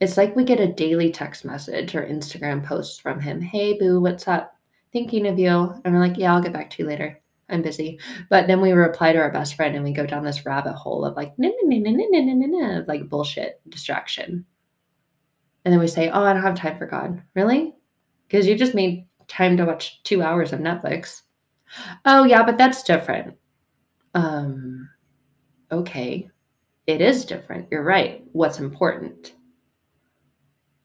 It's 0.00 0.16
like 0.16 0.34
we 0.34 0.44
get 0.44 0.60
a 0.60 0.72
daily 0.72 1.10
text 1.10 1.44
message 1.44 1.94
or 1.94 2.06
Instagram 2.06 2.64
post 2.64 3.02
from 3.02 3.20
him. 3.20 3.40
Hey, 3.40 3.78
boo, 3.78 4.00
what's 4.00 4.28
up? 4.28 4.54
Thinking 4.92 5.26
of 5.26 5.38
you. 5.38 5.74
And 5.84 5.94
we're 5.94 6.00
like, 6.00 6.16
yeah, 6.16 6.34
I'll 6.34 6.42
get 6.42 6.52
back 6.52 6.70
to 6.70 6.82
you 6.82 6.88
later. 6.88 7.20
I'm 7.48 7.62
busy. 7.62 7.98
But 8.28 8.46
then 8.46 8.60
we 8.60 8.72
reply 8.72 9.12
to 9.12 9.18
our 9.18 9.30
best 9.30 9.54
friend 9.54 9.74
and 9.74 9.84
we 9.84 9.92
go 9.92 10.06
down 10.06 10.24
this 10.24 10.44
rabbit 10.44 10.74
hole 10.74 11.04
of 11.04 11.16
like, 11.16 11.38
nah, 11.38 11.48
nah, 11.62 11.78
nah, 11.78 11.90
nah, 11.90 12.06
nah, 12.08 12.20
nah, 12.20 12.46
nah, 12.46 12.76
nah, 12.76 12.84
like 12.86 13.08
bullshit 13.08 13.60
distraction. 13.68 14.44
And 15.64 15.72
then 15.72 15.80
we 15.80 15.86
say, 15.86 16.10
oh, 16.10 16.22
I 16.22 16.32
don't 16.32 16.42
have 16.42 16.54
time 16.54 16.78
for 16.78 16.86
God. 16.86 17.22
Really? 17.34 17.74
Because 18.26 18.46
you 18.46 18.56
just 18.56 18.74
made 18.74 19.06
time 19.28 19.56
to 19.56 19.64
watch 19.64 20.02
two 20.02 20.22
hours 20.22 20.52
of 20.52 20.60
Netflix. 20.60 21.22
Oh, 22.04 22.24
yeah, 22.24 22.42
but 22.42 22.58
that's 22.58 22.82
different. 22.82 23.36
Um, 24.14 24.88
okay. 25.70 26.30
It 26.86 27.00
is 27.02 27.24
different. 27.24 27.68
You're 27.70 27.82
right. 27.82 28.24
What's 28.32 28.60
important? 28.60 29.34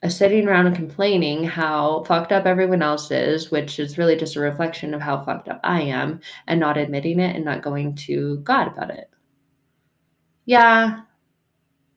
Sitting 0.09 0.47
around 0.47 0.67
and 0.67 0.75
complaining 0.75 1.45
how 1.45 2.03
fucked 2.03 2.33
up 2.33 2.45
everyone 2.45 2.81
else 2.81 3.09
is, 3.09 3.51
which 3.51 3.79
is 3.79 3.97
really 3.97 4.17
just 4.17 4.35
a 4.35 4.41
reflection 4.41 4.93
of 4.93 5.01
how 5.01 5.23
fucked 5.23 5.47
up 5.47 5.61
I 5.63 5.81
am, 5.81 6.19
and 6.45 6.59
not 6.59 6.77
admitting 6.77 7.21
it 7.21 7.35
and 7.35 7.45
not 7.45 7.61
going 7.61 7.95
to 7.95 8.37
God 8.39 8.67
about 8.67 8.89
it. 8.89 9.09
Yeah. 10.45 11.01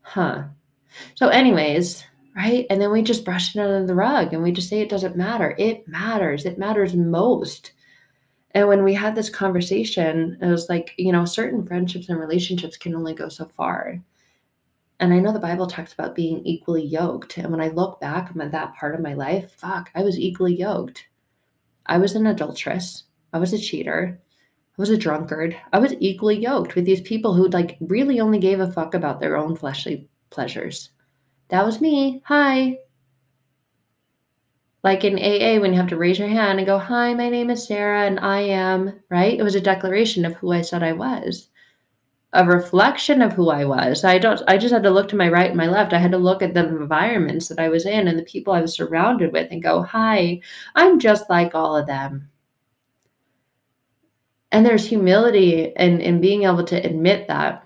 Huh. 0.03 0.45
So, 1.16 1.29
anyways, 1.29 2.05
right? 2.37 2.66
And 2.71 2.81
then 2.81 2.92
we 2.92 3.03
just 3.03 3.25
brush 3.25 3.57
it 3.57 3.61
under 3.61 3.87
the 3.87 3.95
rug 3.95 4.33
and 4.33 4.42
we 4.42 4.53
just 4.53 4.69
say 4.69 4.81
it 4.81 4.88
doesn't 4.88 5.16
matter. 5.16 5.57
It 5.59 5.88
matters. 5.88 6.45
It 6.45 6.59
matters 6.59 6.95
most. 6.95 7.73
And 8.53 8.69
when 8.69 8.85
we 8.85 8.95
had 8.95 9.14
this 9.14 9.29
conversation, 9.29 10.38
it 10.40 10.47
was 10.47 10.69
like, 10.69 10.95
you 10.97 11.12
know, 11.12 11.25
certain 11.25 11.66
friendships 11.66 12.09
and 12.09 12.19
relationships 12.19 12.77
can 12.77 12.95
only 12.95 13.14
go 13.14 13.29
so 13.29 13.47
far. 13.47 14.01
And 14.98 15.12
I 15.12 15.18
know 15.18 15.32
the 15.32 15.38
Bible 15.38 15.66
talks 15.66 15.92
about 15.92 16.14
being 16.14 16.44
equally 16.44 16.85
yoked. 16.85 17.37
And 17.37 17.50
when 17.50 17.61
I 17.61 17.68
look 17.68 18.00
back 18.00 18.32
at 18.38 18.52
that 18.52 18.76
part 18.76 18.94
of 18.94 19.02
my 19.02 19.14
life, 19.14 19.52
fuck, 19.52 19.90
I 19.94 20.02
was 20.02 20.18
equally 20.18 20.56
yoked. 20.56 21.06
I 21.85 21.98
was 21.98 22.14
an 22.14 22.26
adulteress. 22.26 23.04
I 23.32 23.38
was 23.38 23.52
a 23.52 23.59
cheater. 23.59 24.18
I 24.78 24.82
was 24.82 24.90
a 24.90 24.96
drunkard. 24.96 25.56
I 25.72 25.78
was 25.78 25.94
equally 26.00 26.38
yoked 26.38 26.74
with 26.74 26.87
these 26.87 27.02
people 27.02 27.35
who 27.35 27.48
like 27.48 27.76
really 27.80 28.20
only 28.20 28.38
gave 28.38 28.61
a 28.61 28.72
fuck 28.72 28.94
about 28.94 29.20
their 29.20 29.37
own 29.37 29.54
fleshly 29.54 30.09
pleasures. 30.30 30.90
That 31.48 31.64
was 31.64 31.80
me. 31.80 32.22
Hi. 32.24 32.78
Like 34.82 35.04
in 35.04 35.18
AA, 35.18 35.61
when 35.61 35.72
you 35.72 35.78
have 35.78 35.88
to 35.88 35.96
raise 35.96 36.18
your 36.18 36.28
hand 36.28 36.59
and 36.59 36.66
go, 36.66 36.78
Hi, 36.78 37.12
my 37.12 37.28
name 37.28 37.50
is 37.50 37.66
Sarah 37.66 38.06
and 38.06 38.20
I 38.20 38.40
am, 38.40 39.00
right? 39.11 39.38
It 39.38 39.42
was 39.42 39.54
a 39.54 39.61
declaration 39.61 40.24
of 40.24 40.35
who 40.35 40.52
I 40.52 40.62
said 40.62 40.82
I 40.82 40.92
was 40.92 41.48
a 42.37 42.44
reflection 42.44 43.22
of 43.22 43.33
who 43.33 43.51
I 43.51 43.64
was. 43.64 44.05
I 44.05 44.18
don't 44.18 44.42
I 44.49 44.59
just 44.59 44.72
had 44.72 44.83
to 44.85 44.90
look 44.90 45.09
to 45.09 45.16
my 45.16 45.29
right 45.29 45.49
and 45.49 45.57
my 45.57 45.66
left. 45.66 45.92
I 45.92 45.99
had 45.99 46.12
to 46.12 46.18
look 46.18 46.42
at 46.42 46.55
the 46.55 46.66
environments 46.66 47.49
that 47.49 47.59
I 47.59 47.68
was 47.68 47.87
in 47.87 48.09
and 48.09 48.18
the 48.18 48.22
people 48.25 48.53
I 48.53 48.61
was 48.61 48.75
surrounded 48.75 49.33
with 49.33 49.51
and 49.51 49.62
go, 49.62 49.83
"Hi, 49.83 50.40
I'm 50.75 50.99
just 50.99 51.31
like 51.31 51.55
all 51.55 51.77
of 51.77 51.87
them." 51.87 52.29
And 54.53 54.64
there's 54.64 54.87
humility 54.87 55.72
in 55.77 56.01
in 56.01 56.20
being 56.20 56.44
able 56.44 56.64
to 56.64 56.77
admit 56.77 57.29
that. 57.29 57.62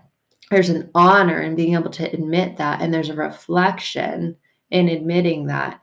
There's 0.50 0.68
an 0.70 0.90
honor 0.94 1.40
in 1.42 1.54
being 1.54 1.74
able 1.74 1.90
to 1.90 2.12
admit 2.12 2.56
that 2.56 2.80
and 2.82 2.92
there's 2.92 3.10
a 3.10 3.14
reflection 3.14 4.36
in 4.70 4.88
admitting 4.88 5.46
that 5.46 5.79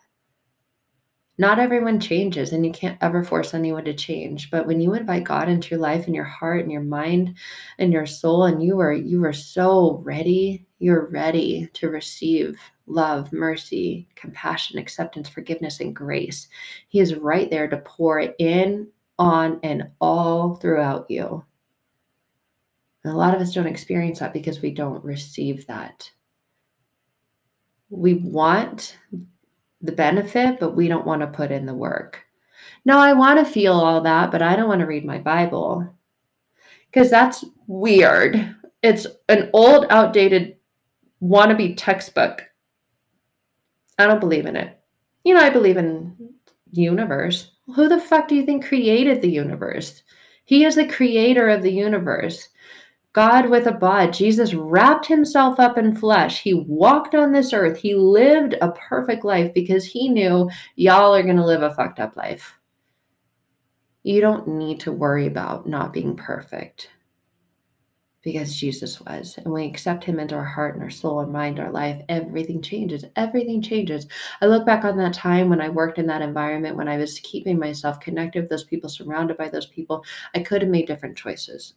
not 1.38 1.60
everyone 1.60 2.00
changes 2.00 2.52
and 2.52 2.65
you 2.65 2.71
can't 2.71 2.97
ever 3.02 3.23
force 3.23 3.54
anyone 3.54 3.86
to 3.86 3.93
change 3.93 4.50
but 4.50 4.65
when 4.65 4.82
you 4.82 4.93
invite 4.93 5.23
god 5.23 5.50
into 5.50 5.69
your 5.71 5.80
life 5.80 6.06
and 6.06 6.15
your 6.15 6.23
heart 6.23 6.62
and 6.62 6.71
your 6.71 6.82
mind 6.82 7.36
and 7.78 7.93
your 7.93 8.06
soul 8.06 8.45
and 8.45 8.63
you 8.63 8.80
are 8.80 8.93
you 8.93 9.23
are 9.23 9.34
so 9.34 10.02
ready 10.04 10.65
you're 10.80 11.08
ready 11.08 11.67
to 11.73 11.89
receive 11.89 12.60
love 12.88 13.32
mercy 13.34 14.08
compassion 14.15 14.80
acceptance 14.80 15.30
forgiveness 15.30 15.80
and 15.80 15.95
grace. 15.95 16.47
He 16.88 17.00
is 17.00 17.15
right 17.15 17.50
there 17.50 17.67
to 17.67 17.78
pour 17.78 18.19
it 18.19 18.36
in 18.39 18.88
on 19.19 19.60
and 19.63 19.89
all 20.00 20.56
throughout 20.56 21.10
you. 21.10 21.43
And 23.04 23.13
a 23.13 23.17
lot 23.17 23.36
of 23.36 23.41
us 23.41 23.54
don't 23.54 23.67
experience 23.67 24.19
that 24.19 24.34
because 24.34 24.62
we 24.62 24.71
don't 24.71 25.04
receive 25.04 25.67
that. 25.67 26.10
We 27.89 28.15
want 28.15 28.97
the 29.81 29.91
benefit, 29.91 30.59
but 30.59 30.75
we 30.75 30.87
don't 30.87 31.05
want 31.05 31.21
to 31.21 31.27
put 31.27 31.51
in 31.51 31.65
the 31.65 31.73
work. 31.73 32.23
No, 32.85 32.97
I 32.97 33.13
want 33.13 33.39
to 33.39 33.51
feel 33.51 33.73
all 33.73 34.01
that, 34.01 34.31
but 34.31 34.41
I 34.41 34.55
don't 34.55 34.67
want 34.67 34.81
to 34.81 34.87
read 34.87 35.05
my 35.05 35.17
Bible 35.17 35.93
because 36.89 37.09
that's 37.09 37.45
weird. 37.67 38.55
It's 38.81 39.07
an 39.29 39.49
old, 39.53 39.87
outdated, 39.89 40.57
wannabe 41.21 41.75
textbook. 41.77 42.43
I 43.99 44.05
don't 44.05 44.19
believe 44.19 44.45
in 44.45 44.55
it. 44.55 44.79
You 45.23 45.33
know, 45.33 45.41
I 45.41 45.49
believe 45.49 45.77
in 45.77 46.15
universe. 46.71 47.51
Who 47.75 47.89
the 47.89 47.99
fuck 47.99 48.27
do 48.27 48.35
you 48.35 48.45
think 48.45 48.65
created 48.65 49.21
the 49.21 49.29
universe? 49.29 50.03
He 50.45 50.63
is 50.63 50.75
the 50.75 50.87
creator 50.87 51.49
of 51.49 51.61
the 51.61 51.71
universe. 51.71 52.47
God 53.17 53.49
with 53.49 53.65
a 53.65 53.71
bod. 53.71 54.13
Jesus 54.13 54.53
wrapped 54.53 55.08
himself 55.08 55.60
up 55.60 55.75
in 55.75 55.95
flesh. 55.95 56.43
He 56.43 56.53
walked 56.53 57.15
on 57.15 57.32
this 57.32 57.51
earth. 57.51 57.75
He 57.75 57.95
lived 57.95 58.53
a 58.62 58.73
perfect 58.73 59.25
life 59.25 59.51
because 59.56 59.84
he 59.84 60.08
knew 60.08 60.51
y'all 60.75 61.15
are 61.15 61.23
going 61.23 61.38
to 61.38 61.43
live 61.43 61.63
a 61.63 61.73
fucked 61.73 61.99
up 61.99 62.15
life. 62.15 62.60
You 64.03 64.21
don't 64.21 64.47
need 64.47 64.80
to 64.82 64.91
worry 64.91 65.25
about 65.25 65.67
not 65.67 65.93
being 65.93 66.15
perfect 66.15 66.91
because 68.21 68.56
Jesus 68.56 69.01
was. 69.01 69.39
And 69.43 69.51
we 69.51 69.65
accept 69.65 70.03
him 70.03 70.19
into 70.19 70.36
our 70.36 70.45
heart 70.45 70.75
and 70.75 70.84
our 70.84 70.91
soul 70.91 71.21
and 71.21 71.34
mind, 71.34 71.60
our 71.60 71.71
life, 71.71 71.99
everything 72.10 72.62
changes. 72.62 73.03
Everything 73.15 73.63
changes. 73.63 74.06
I 74.41 74.45
look 74.45 74.63
back 74.63 74.86
on 74.86 74.95
that 74.97 75.15
time 75.15 75.49
when 75.49 75.60
I 75.60 75.69
worked 75.69 75.97
in 75.97 76.06
that 76.06 76.21
environment, 76.21 76.77
when 76.77 76.88
I 76.88 76.97
was 76.97 77.19
keeping 77.21 77.58
myself 77.58 77.99
connected 77.99 78.41
with 78.41 78.51
those 78.51 78.65
people, 78.65 78.91
surrounded 78.91 79.38
by 79.38 79.49
those 79.49 79.65
people. 79.65 80.06
I 80.36 80.41
could 80.41 80.62
have 80.62 80.69
made 80.69 80.86
different 80.86 81.17
choices. 81.17 81.73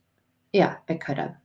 Yeah, 0.52 0.76
I 0.88 0.94
could 0.94 1.18
have. 1.18 1.36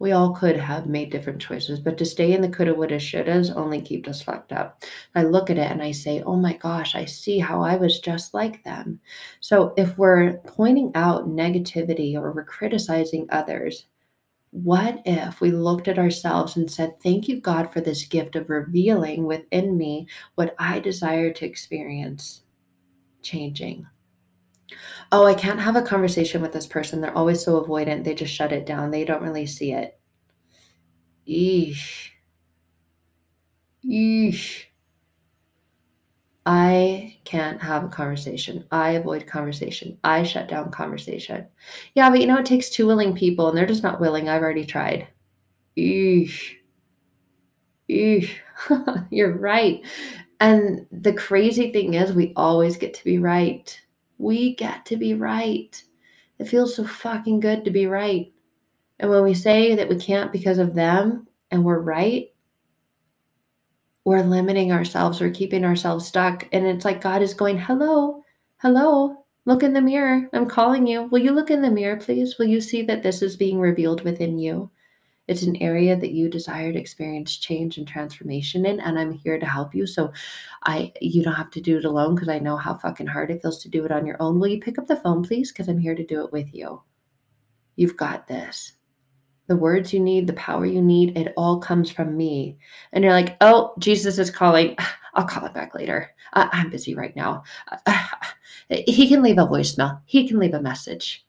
We 0.00 0.12
all 0.12 0.32
could 0.32 0.56
have 0.56 0.86
made 0.86 1.10
different 1.10 1.40
choices, 1.42 1.80
but 1.80 1.98
to 1.98 2.04
stay 2.04 2.32
in 2.32 2.40
the 2.40 2.48
coulda, 2.48 2.72
woulda, 2.72 2.98
shouldas 2.98 3.54
only 3.56 3.80
keep 3.80 4.06
us 4.06 4.22
fucked 4.22 4.52
up. 4.52 4.84
I 5.16 5.24
look 5.24 5.50
at 5.50 5.58
it 5.58 5.70
and 5.70 5.82
I 5.82 5.90
say, 5.90 6.22
oh 6.22 6.36
my 6.36 6.56
gosh, 6.56 6.94
I 6.94 7.04
see 7.04 7.40
how 7.40 7.62
I 7.62 7.76
was 7.76 7.98
just 7.98 8.32
like 8.32 8.62
them. 8.62 9.00
So 9.40 9.74
if 9.76 9.98
we're 9.98 10.38
pointing 10.46 10.92
out 10.94 11.28
negativity 11.28 12.14
or 12.14 12.32
we're 12.32 12.44
criticizing 12.44 13.26
others, 13.30 13.86
what 14.50 15.02
if 15.04 15.40
we 15.40 15.50
looked 15.50 15.88
at 15.88 15.98
ourselves 15.98 16.56
and 16.56 16.70
said, 16.70 17.00
Thank 17.02 17.28
you, 17.28 17.40
God, 17.40 17.72
for 17.72 17.80
this 17.80 18.04
gift 18.04 18.34
of 18.36 18.48
revealing 18.48 19.26
within 19.26 19.76
me 19.76 20.06
what 20.36 20.54
I 20.58 20.80
desire 20.80 21.32
to 21.34 21.44
experience 21.44 22.42
changing? 23.22 23.86
Oh, 25.12 25.24
I 25.26 25.34
can't 25.34 25.60
have 25.60 25.76
a 25.76 25.82
conversation 25.82 26.42
with 26.42 26.52
this 26.52 26.66
person. 26.66 27.00
They're 27.00 27.16
always 27.16 27.42
so 27.44 27.62
avoidant. 27.62 28.04
They 28.04 28.14
just 28.14 28.32
shut 28.32 28.52
it 28.52 28.66
down. 28.66 28.90
They 28.90 29.04
don't 29.04 29.22
really 29.22 29.46
see 29.46 29.72
it. 29.72 29.98
Eesh. 31.26 32.10
Eesh. 33.84 34.64
I 36.46 37.18
can't 37.24 37.60
have 37.60 37.84
a 37.84 37.88
conversation. 37.88 38.64
I 38.70 38.92
avoid 38.92 39.26
conversation. 39.26 39.98
I 40.02 40.22
shut 40.22 40.48
down 40.48 40.70
conversation. 40.70 41.46
Yeah, 41.94 42.08
but 42.08 42.20
you 42.20 42.26
know, 42.26 42.38
it 42.38 42.46
takes 42.46 42.70
two 42.70 42.86
willing 42.86 43.14
people 43.14 43.48
and 43.48 43.56
they're 43.56 43.66
just 43.66 43.82
not 43.82 44.00
willing. 44.00 44.28
I've 44.28 44.42
already 44.42 44.64
tried. 44.64 45.08
Eesh. 45.76 46.54
Eesh. 47.90 48.30
You're 49.10 49.36
right. 49.36 49.82
And 50.40 50.86
the 50.90 51.12
crazy 51.12 51.70
thing 51.70 51.94
is, 51.94 52.12
we 52.12 52.32
always 52.36 52.76
get 52.76 52.94
to 52.94 53.04
be 53.04 53.18
right. 53.18 53.78
We 54.18 54.54
get 54.54 54.84
to 54.86 54.96
be 54.96 55.14
right. 55.14 55.82
It 56.38 56.48
feels 56.48 56.74
so 56.74 56.84
fucking 56.84 57.40
good 57.40 57.64
to 57.64 57.70
be 57.70 57.86
right. 57.86 58.32
And 59.00 59.10
when 59.10 59.22
we 59.22 59.34
say 59.34 59.74
that 59.74 59.88
we 59.88 59.96
can't 59.96 60.32
because 60.32 60.58
of 60.58 60.74
them 60.74 61.26
and 61.50 61.64
we're 61.64 61.80
right, 61.80 62.28
we're 64.04 64.22
limiting 64.22 64.72
ourselves, 64.72 65.20
we're 65.20 65.30
keeping 65.30 65.64
ourselves 65.64 66.06
stuck. 66.06 66.48
And 66.52 66.66
it's 66.66 66.84
like 66.84 67.00
God 67.00 67.22
is 67.22 67.34
going, 67.34 67.58
hello, 67.58 68.24
hello, 68.58 69.24
look 69.44 69.62
in 69.62 69.72
the 69.72 69.80
mirror. 69.80 70.28
I'm 70.32 70.46
calling 70.46 70.86
you. 70.86 71.04
Will 71.04 71.18
you 71.18 71.32
look 71.32 71.50
in 71.50 71.62
the 71.62 71.70
mirror, 71.70 71.96
please? 71.96 72.38
Will 72.38 72.46
you 72.46 72.60
see 72.60 72.82
that 72.82 73.02
this 73.02 73.22
is 73.22 73.36
being 73.36 73.60
revealed 73.60 74.02
within 74.02 74.38
you? 74.38 74.70
It's 75.28 75.42
an 75.42 75.56
area 75.56 75.94
that 75.94 76.12
you 76.12 76.28
desire 76.28 76.72
to 76.72 76.78
experience 76.78 77.36
change 77.36 77.76
and 77.76 77.86
transformation 77.86 78.64
in, 78.66 78.80
and 78.80 78.98
I'm 78.98 79.12
here 79.12 79.38
to 79.38 79.46
help 79.46 79.74
you. 79.74 79.86
So 79.86 80.12
I 80.64 80.92
you 81.00 81.22
don't 81.22 81.34
have 81.34 81.50
to 81.52 81.60
do 81.60 81.78
it 81.78 81.84
alone 81.84 82.14
because 82.14 82.28
I 82.28 82.38
know 82.38 82.56
how 82.56 82.74
fucking 82.74 83.06
hard 83.06 83.30
it 83.30 83.42
feels 83.42 83.62
to 83.62 83.68
do 83.68 83.84
it 83.84 83.92
on 83.92 84.06
your 84.06 84.16
own. 84.20 84.40
Will 84.40 84.48
you 84.48 84.60
pick 84.60 84.78
up 84.78 84.86
the 84.86 84.96
phone, 84.96 85.22
please? 85.22 85.52
Because 85.52 85.68
I'm 85.68 85.78
here 85.78 85.94
to 85.94 86.04
do 86.04 86.24
it 86.24 86.32
with 86.32 86.52
you. 86.54 86.82
You've 87.76 87.96
got 87.96 88.26
this. 88.26 88.72
The 89.46 89.56
words 89.56 89.92
you 89.92 90.00
need, 90.00 90.26
the 90.26 90.34
power 90.34 90.66
you 90.66 90.82
need, 90.82 91.16
it 91.16 91.32
all 91.36 91.58
comes 91.58 91.90
from 91.90 92.16
me. 92.16 92.58
And 92.92 93.02
you're 93.02 93.14
like, 93.14 93.36
oh, 93.40 93.72
Jesus 93.78 94.18
is 94.18 94.30
calling. 94.30 94.76
I'll 95.14 95.24
call 95.24 95.46
it 95.46 95.54
back 95.54 95.74
later. 95.74 96.10
Uh, 96.32 96.48
I'm 96.52 96.70
busy 96.70 96.94
right 96.94 97.14
now. 97.16 97.44
Uh, 97.86 98.06
he 98.68 99.08
can 99.08 99.22
leave 99.22 99.38
a 99.38 99.46
voicemail. 99.46 100.00
He 100.06 100.28
can 100.28 100.38
leave 100.38 100.54
a 100.54 100.60
message. 100.60 101.26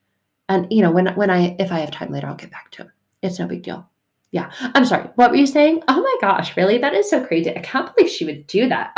And 0.49 0.67
you 0.71 0.81
know, 0.81 0.91
when 0.91 1.07
when 1.15 1.29
I 1.29 1.55
if 1.59 1.71
I 1.71 1.79
have 1.79 1.91
time 1.91 2.11
later, 2.11 2.27
I'll 2.27 2.35
get 2.35 2.51
back 2.51 2.71
to 2.71 2.83
him. 2.83 2.91
It's 3.21 3.39
no 3.39 3.47
big 3.47 3.63
deal. 3.63 3.89
Yeah. 4.31 4.51
I'm 4.75 4.85
sorry. 4.85 5.09
What 5.15 5.31
were 5.31 5.37
you 5.37 5.47
saying? 5.47 5.83
Oh 5.87 6.01
my 6.01 6.15
gosh, 6.21 6.55
really? 6.55 6.77
That 6.77 6.93
is 6.93 7.09
so 7.09 7.25
crazy. 7.25 7.55
I 7.55 7.61
can't 7.61 7.93
believe 7.95 8.11
she 8.11 8.25
would 8.25 8.45
do 8.47 8.69
that. 8.69 8.95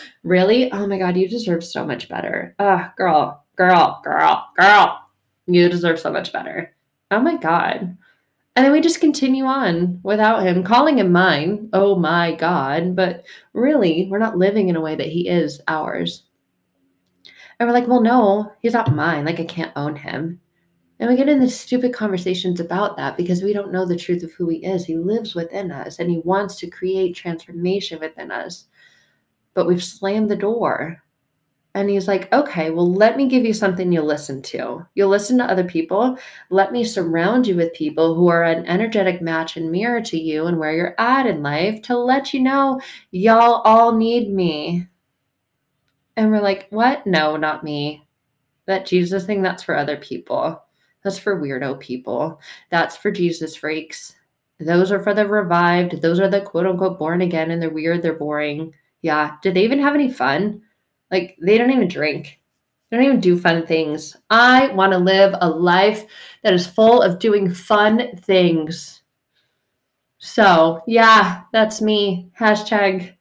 really? 0.24 0.72
Oh 0.72 0.86
my 0.86 0.98
God, 0.98 1.16
you 1.16 1.28
deserve 1.28 1.62
so 1.62 1.86
much 1.86 2.08
better. 2.08 2.54
Ugh, 2.58 2.90
girl, 2.96 3.44
girl, 3.56 4.00
girl, 4.02 4.48
girl. 4.58 4.98
You 5.46 5.68
deserve 5.68 6.00
so 6.00 6.12
much 6.12 6.32
better. 6.32 6.74
Oh 7.10 7.20
my 7.20 7.36
God. 7.36 7.96
And 8.54 8.64
then 8.64 8.72
we 8.72 8.80
just 8.80 9.00
continue 9.00 9.44
on 9.44 10.00
without 10.02 10.42
him, 10.42 10.62
calling 10.62 10.98
him 10.98 11.12
mine. 11.12 11.70
Oh 11.72 11.96
my 11.96 12.34
God. 12.34 12.94
But 12.94 13.24
really, 13.54 14.08
we're 14.10 14.18
not 14.18 14.36
living 14.36 14.68
in 14.68 14.76
a 14.76 14.80
way 14.80 14.94
that 14.94 15.08
he 15.08 15.28
is 15.28 15.60
ours. 15.68 16.24
And 17.58 17.68
we're 17.68 17.74
like, 17.74 17.86
well, 17.86 18.02
no, 18.02 18.52
he's 18.60 18.74
not 18.74 18.94
mine. 18.94 19.24
Like, 19.24 19.40
I 19.40 19.44
can't 19.44 19.72
own 19.76 19.96
him. 19.96 20.40
And 21.02 21.10
we 21.10 21.16
get 21.16 21.28
into 21.28 21.50
stupid 21.50 21.92
conversations 21.92 22.60
about 22.60 22.96
that 22.96 23.16
because 23.16 23.42
we 23.42 23.52
don't 23.52 23.72
know 23.72 23.84
the 23.84 23.96
truth 23.96 24.22
of 24.22 24.30
who 24.34 24.48
he 24.48 24.58
is. 24.58 24.84
He 24.84 24.96
lives 24.96 25.34
within 25.34 25.72
us 25.72 25.98
and 25.98 26.08
he 26.08 26.20
wants 26.20 26.54
to 26.60 26.70
create 26.70 27.16
transformation 27.16 27.98
within 27.98 28.30
us. 28.30 28.66
But 29.52 29.66
we've 29.66 29.82
slammed 29.82 30.30
the 30.30 30.36
door. 30.36 31.02
And 31.74 31.90
he's 31.90 32.06
like, 32.06 32.32
okay, 32.32 32.70
well, 32.70 32.88
let 32.88 33.16
me 33.16 33.26
give 33.26 33.44
you 33.44 33.52
something 33.52 33.90
you'll 33.90 34.06
listen 34.06 34.42
to. 34.42 34.86
You'll 34.94 35.08
listen 35.08 35.38
to 35.38 35.44
other 35.44 35.64
people. 35.64 36.16
Let 36.50 36.70
me 36.70 36.84
surround 36.84 37.48
you 37.48 37.56
with 37.56 37.74
people 37.74 38.14
who 38.14 38.28
are 38.28 38.44
an 38.44 38.64
energetic 38.66 39.20
match 39.20 39.56
and 39.56 39.72
mirror 39.72 40.02
to 40.02 40.16
you 40.16 40.46
and 40.46 40.56
where 40.56 40.72
you're 40.72 40.94
at 41.00 41.26
in 41.26 41.42
life 41.42 41.82
to 41.82 41.98
let 41.98 42.32
you 42.32 42.38
know 42.38 42.80
y'all 43.10 43.60
all 43.62 43.90
need 43.90 44.32
me. 44.32 44.86
And 46.16 46.30
we're 46.30 46.40
like, 46.40 46.68
what? 46.70 47.04
No, 47.08 47.36
not 47.36 47.64
me. 47.64 48.06
That 48.66 48.86
Jesus 48.86 49.26
thing, 49.26 49.42
that's 49.42 49.64
for 49.64 49.76
other 49.76 49.96
people. 49.96 50.62
That's 51.04 51.18
for 51.18 51.40
weirdo 51.40 51.80
people. 51.80 52.40
That's 52.70 52.96
for 52.96 53.10
Jesus 53.10 53.56
freaks. 53.56 54.14
Those 54.60 54.92
are 54.92 55.02
for 55.02 55.14
the 55.14 55.26
revived. 55.26 56.02
Those 56.02 56.20
are 56.20 56.28
the 56.28 56.40
quote 56.40 56.66
unquote 56.66 56.98
born 56.98 57.20
again 57.20 57.50
and 57.50 57.60
they're 57.60 57.70
weird, 57.70 58.02
they're 58.02 58.12
boring. 58.12 58.74
Yeah. 59.02 59.36
Did 59.42 59.54
they 59.54 59.64
even 59.64 59.80
have 59.80 59.94
any 59.94 60.10
fun? 60.10 60.62
Like, 61.10 61.36
they 61.42 61.58
don't 61.58 61.70
even 61.70 61.88
drink. 61.88 62.40
They 62.90 62.96
don't 62.96 63.06
even 63.06 63.20
do 63.20 63.38
fun 63.38 63.66
things. 63.66 64.16
I 64.30 64.68
want 64.68 64.92
to 64.92 64.98
live 64.98 65.34
a 65.40 65.48
life 65.48 66.04
that 66.42 66.52
is 66.52 66.66
full 66.66 67.02
of 67.02 67.18
doing 67.18 67.52
fun 67.52 68.16
things. 68.18 69.02
So, 70.18 70.82
yeah, 70.86 71.42
that's 71.52 71.80
me. 71.80 72.30
Hashtag, 72.38 73.14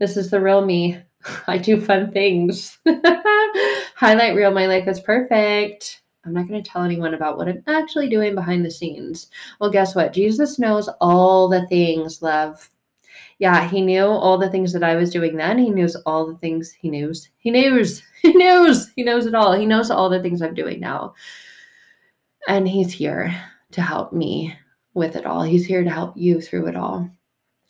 this 0.00 0.16
is 0.16 0.30
the 0.30 0.40
real 0.40 0.64
me. 0.64 1.00
I 1.46 1.58
do 1.58 1.80
fun 1.80 2.10
things. 2.10 2.78
Highlight 3.94 4.34
reel, 4.34 4.50
my 4.50 4.66
life 4.66 4.88
is 4.88 4.98
perfect. 4.98 6.00
I'm 6.28 6.34
not 6.34 6.46
going 6.46 6.62
to 6.62 6.70
tell 6.70 6.82
anyone 6.82 7.14
about 7.14 7.38
what 7.38 7.48
I'm 7.48 7.62
actually 7.66 8.10
doing 8.10 8.34
behind 8.34 8.64
the 8.64 8.70
scenes. 8.70 9.28
Well, 9.58 9.70
guess 9.70 9.94
what? 9.94 10.12
Jesus 10.12 10.58
knows 10.58 10.90
all 11.00 11.48
the 11.48 11.66
things, 11.68 12.20
love. 12.20 12.68
Yeah, 13.38 13.66
he 13.66 13.80
knew 13.80 14.04
all 14.04 14.36
the 14.36 14.50
things 14.50 14.74
that 14.74 14.82
I 14.82 14.94
was 14.94 15.10
doing 15.10 15.36
then. 15.36 15.58
He 15.58 15.70
knows 15.70 15.96
all 16.04 16.26
the 16.26 16.36
things 16.36 16.70
he 16.70 16.90
knows. 16.90 17.28
He 17.38 17.50
knows. 17.50 18.02
He 18.20 18.32
knows. 18.32 18.88
He 18.96 19.04
knows 19.04 19.26
it 19.26 19.34
all. 19.36 19.52
He 19.52 19.64
knows 19.64 19.92
all 19.92 20.10
the 20.10 20.20
things 20.20 20.42
I'm 20.42 20.52
doing 20.52 20.80
now. 20.80 21.14
And 22.48 22.66
he's 22.68 22.92
here 22.92 23.32
to 23.70 23.80
help 23.80 24.12
me 24.12 24.56
with 24.92 25.14
it 25.14 25.24
all. 25.24 25.44
He's 25.44 25.64
here 25.64 25.84
to 25.84 25.88
help 25.88 26.16
you 26.16 26.40
through 26.40 26.66
it 26.66 26.74
all. 26.74 27.08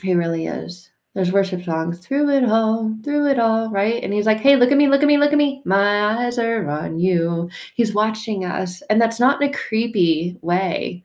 He 0.02 0.14
really 0.14 0.46
is. 0.46 0.90
There's 1.18 1.32
worship 1.32 1.64
songs 1.64 1.98
through 1.98 2.30
it 2.30 2.44
all, 2.44 2.94
through 3.02 3.26
it 3.26 3.40
all, 3.40 3.70
right? 3.70 4.00
And 4.04 4.12
he's 4.12 4.24
like, 4.24 4.38
hey, 4.38 4.54
look 4.54 4.70
at 4.70 4.78
me, 4.78 4.86
look 4.86 5.02
at 5.02 5.08
me, 5.08 5.18
look 5.18 5.32
at 5.32 5.36
me. 5.36 5.62
My 5.64 6.26
eyes 6.26 6.38
are 6.38 6.70
on 6.70 7.00
you. 7.00 7.50
He's 7.74 7.92
watching 7.92 8.44
us. 8.44 8.82
And 8.82 9.00
that's 9.00 9.18
not 9.18 9.42
in 9.42 9.48
a 9.48 9.52
creepy 9.52 10.38
way. 10.42 11.02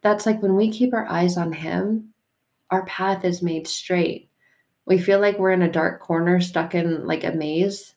That's 0.00 0.26
like 0.26 0.40
when 0.40 0.54
we 0.54 0.70
keep 0.70 0.94
our 0.94 1.08
eyes 1.08 1.36
on 1.36 1.52
him, 1.52 2.14
our 2.70 2.86
path 2.86 3.24
is 3.24 3.42
made 3.42 3.66
straight. 3.66 4.30
We 4.86 4.96
feel 4.96 5.18
like 5.18 5.40
we're 5.40 5.50
in 5.50 5.62
a 5.62 5.72
dark 5.72 6.02
corner, 6.02 6.40
stuck 6.40 6.76
in 6.76 7.04
like 7.04 7.24
a 7.24 7.32
maze, 7.32 7.96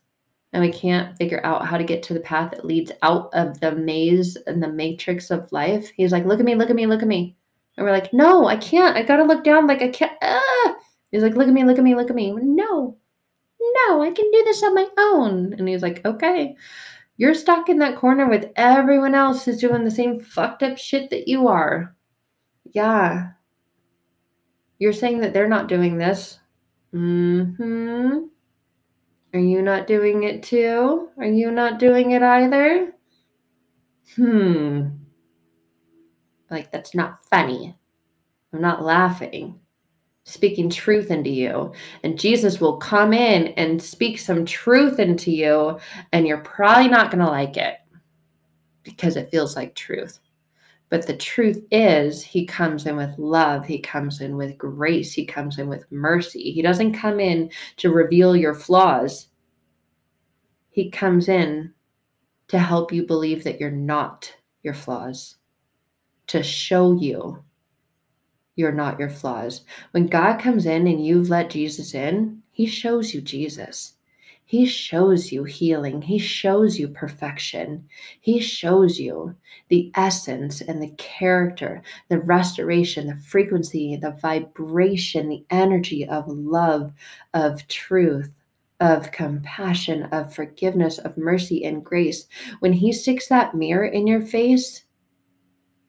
and 0.52 0.64
we 0.64 0.72
can't 0.72 1.16
figure 1.16 1.46
out 1.46 1.64
how 1.64 1.78
to 1.78 1.84
get 1.84 2.02
to 2.02 2.14
the 2.14 2.18
path 2.18 2.50
that 2.50 2.64
leads 2.64 2.90
out 3.02 3.32
of 3.34 3.60
the 3.60 3.70
maze 3.70 4.36
and 4.48 4.60
the 4.60 4.66
matrix 4.66 5.30
of 5.30 5.52
life. 5.52 5.92
He's 5.96 6.10
like, 6.10 6.24
look 6.24 6.40
at 6.40 6.44
me, 6.44 6.56
look 6.56 6.70
at 6.70 6.76
me, 6.76 6.86
look 6.86 7.02
at 7.02 7.08
me. 7.08 7.36
And 7.76 7.86
we're 7.86 7.92
like, 7.92 8.12
no, 8.12 8.48
I 8.48 8.56
can't. 8.56 8.96
I 8.96 9.04
gotta 9.04 9.22
look 9.22 9.44
down. 9.44 9.68
Like 9.68 9.80
I 9.80 9.90
can't. 9.90 10.18
Ah! 10.20 10.74
He's 11.12 11.22
like, 11.22 11.36
look 11.36 11.46
at 11.46 11.52
me, 11.52 11.62
look 11.62 11.76
at 11.78 11.84
me, 11.84 11.94
look 11.94 12.08
at 12.08 12.16
me. 12.16 12.32
No, 12.32 12.96
no, 13.60 14.02
I 14.02 14.10
can 14.10 14.30
do 14.30 14.42
this 14.44 14.62
on 14.62 14.74
my 14.74 14.88
own. 14.98 15.52
And 15.52 15.68
he's 15.68 15.82
like, 15.82 16.04
okay, 16.06 16.56
you're 17.18 17.34
stuck 17.34 17.68
in 17.68 17.78
that 17.78 17.96
corner 17.96 18.28
with 18.28 18.50
everyone 18.56 19.14
else 19.14 19.44
who's 19.44 19.60
doing 19.60 19.84
the 19.84 19.90
same 19.90 20.18
fucked 20.18 20.62
up 20.62 20.78
shit 20.78 21.10
that 21.10 21.28
you 21.28 21.48
are. 21.48 21.94
Yeah. 22.64 23.32
You're 24.78 24.94
saying 24.94 25.20
that 25.20 25.34
they're 25.34 25.48
not 25.48 25.68
doing 25.68 25.98
this. 25.98 26.40
Mm 26.94 27.56
hmm. 27.56 28.18
Are 29.34 29.40
you 29.40 29.62
not 29.62 29.86
doing 29.86 30.24
it 30.24 30.42
too? 30.42 31.10
Are 31.18 31.26
you 31.26 31.50
not 31.50 31.78
doing 31.78 32.10
it 32.12 32.22
either? 32.22 32.92
Hmm. 34.16 34.88
Like, 36.50 36.70
that's 36.70 36.94
not 36.94 37.24
funny. 37.30 37.78
I'm 38.52 38.60
not 38.60 38.82
laughing 38.82 39.61
speaking 40.24 40.70
truth 40.70 41.10
into 41.10 41.30
you. 41.30 41.72
And 42.02 42.18
Jesus 42.18 42.60
will 42.60 42.76
come 42.76 43.12
in 43.12 43.48
and 43.48 43.82
speak 43.82 44.18
some 44.18 44.44
truth 44.44 44.98
into 44.98 45.30
you, 45.30 45.78
and 46.12 46.26
you're 46.26 46.38
probably 46.38 46.88
not 46.88 47.10
going 47.10 47.24
to 47.24 47.30
like 47.30 47.56
it 47.56 47.76
because 48.82 49.16
it 49.16 49.30
feels 49.30 49.56
like 49.56 49.74
truth. 49.74 50.18
But 50.88 51.06
the 51.06 51.16
truth 51.16 51.64
is, 51.70 52.22
he 52.22 52.44
comes 52.44 52.84
in 52.86 52.96
with 52.96 53.18
love. 53.18 53.64
He 53.64 53.78
comes 53.78 54.20
in 54.20 54.36
with 54.36 54.58
grace. 54.58 55.14
He 55.14 55.24
comes 55.24 55.58
in 55.58 55.68
with 55.68 55.90
mercy. 55.90 56.52
He 56.52 56.60
doesn't 56.60 56.92
come 56.92 57.18
in 57.18 57.50
to 57.78 57.90
reveal 57.90 58.36
your 58.36 58.54
flaws. 58.54 59.28
He 60.68 60.90
comes 60.90 61.28
in 61.28 61.72
to 62.48 62.58
help 62.58 62.92
you 62.92 63.06
believe 63.06 63.42
that 63.44 63.58
you're 63.58 63.70
not 63.70 64.34
your 64.62 64.74
flaws, 64.74 65.36
to 66.26 66.42
show 66.42 66.92
you 66.92 67.42
you're 68.56 68.72
not 68.72 68.98
your 68.98 69.08
flaws. 69.08 69.62
When 69.92 70.06
God 70.06 70.38
comes 70.38 70.66
in 70.66 70.86
and 70.86 71.04
you've 71.04 71.30
let 71.30 71.50
Jesus 71.50 71.94
in, 71.94 72.42
he 72.50 72.66
shows 72.66 73.14
you 73.14 73.20
Jesus. 73.20 73.94
He 74.44 74.66
shows 74.66 75.32
you 75.32 75.44
healing. 75.44 76.02
He 76.02 76.18
shows 76.18 76.78
you 76.78 76.88
perfection. 76.88 77.88
He 78.20 78.38
shows 78.38 79.00
you 79.00 79.34
the 79.68 79.90
essence 79.94 80.60
and 80.60 80.82
the 80.82 80.90
character, 80.98 81.80
the 82.10 82.18
restoration, 82.18 83.06
the 83.06 83.16
frequency, 83.16 83.96
the 83.96 84.10
vibration, 84.10 85.30
the 85.30 85.46
energy 85.48 86.06
of 86.06 86.28
love, 86.28 86.92
of 87.32 87.66
truth, 87.68 88.42
of 88.78 89.10
compassion, 89.12 90.02
of 90.12 90.34
forgiveness, 90.34 90.98
of 90.98 91.16
mercy 91.16 91.64
and 91.64 91.82
grace. 91.82 92.26
When 92.60 92.74
He 92.74 92.92
sticks 92.92 93.28
that 93.28 93.54
mirror 93.54 93.86
in 93.86 94.06
your 94.06 94.20
face, 94.20 94.84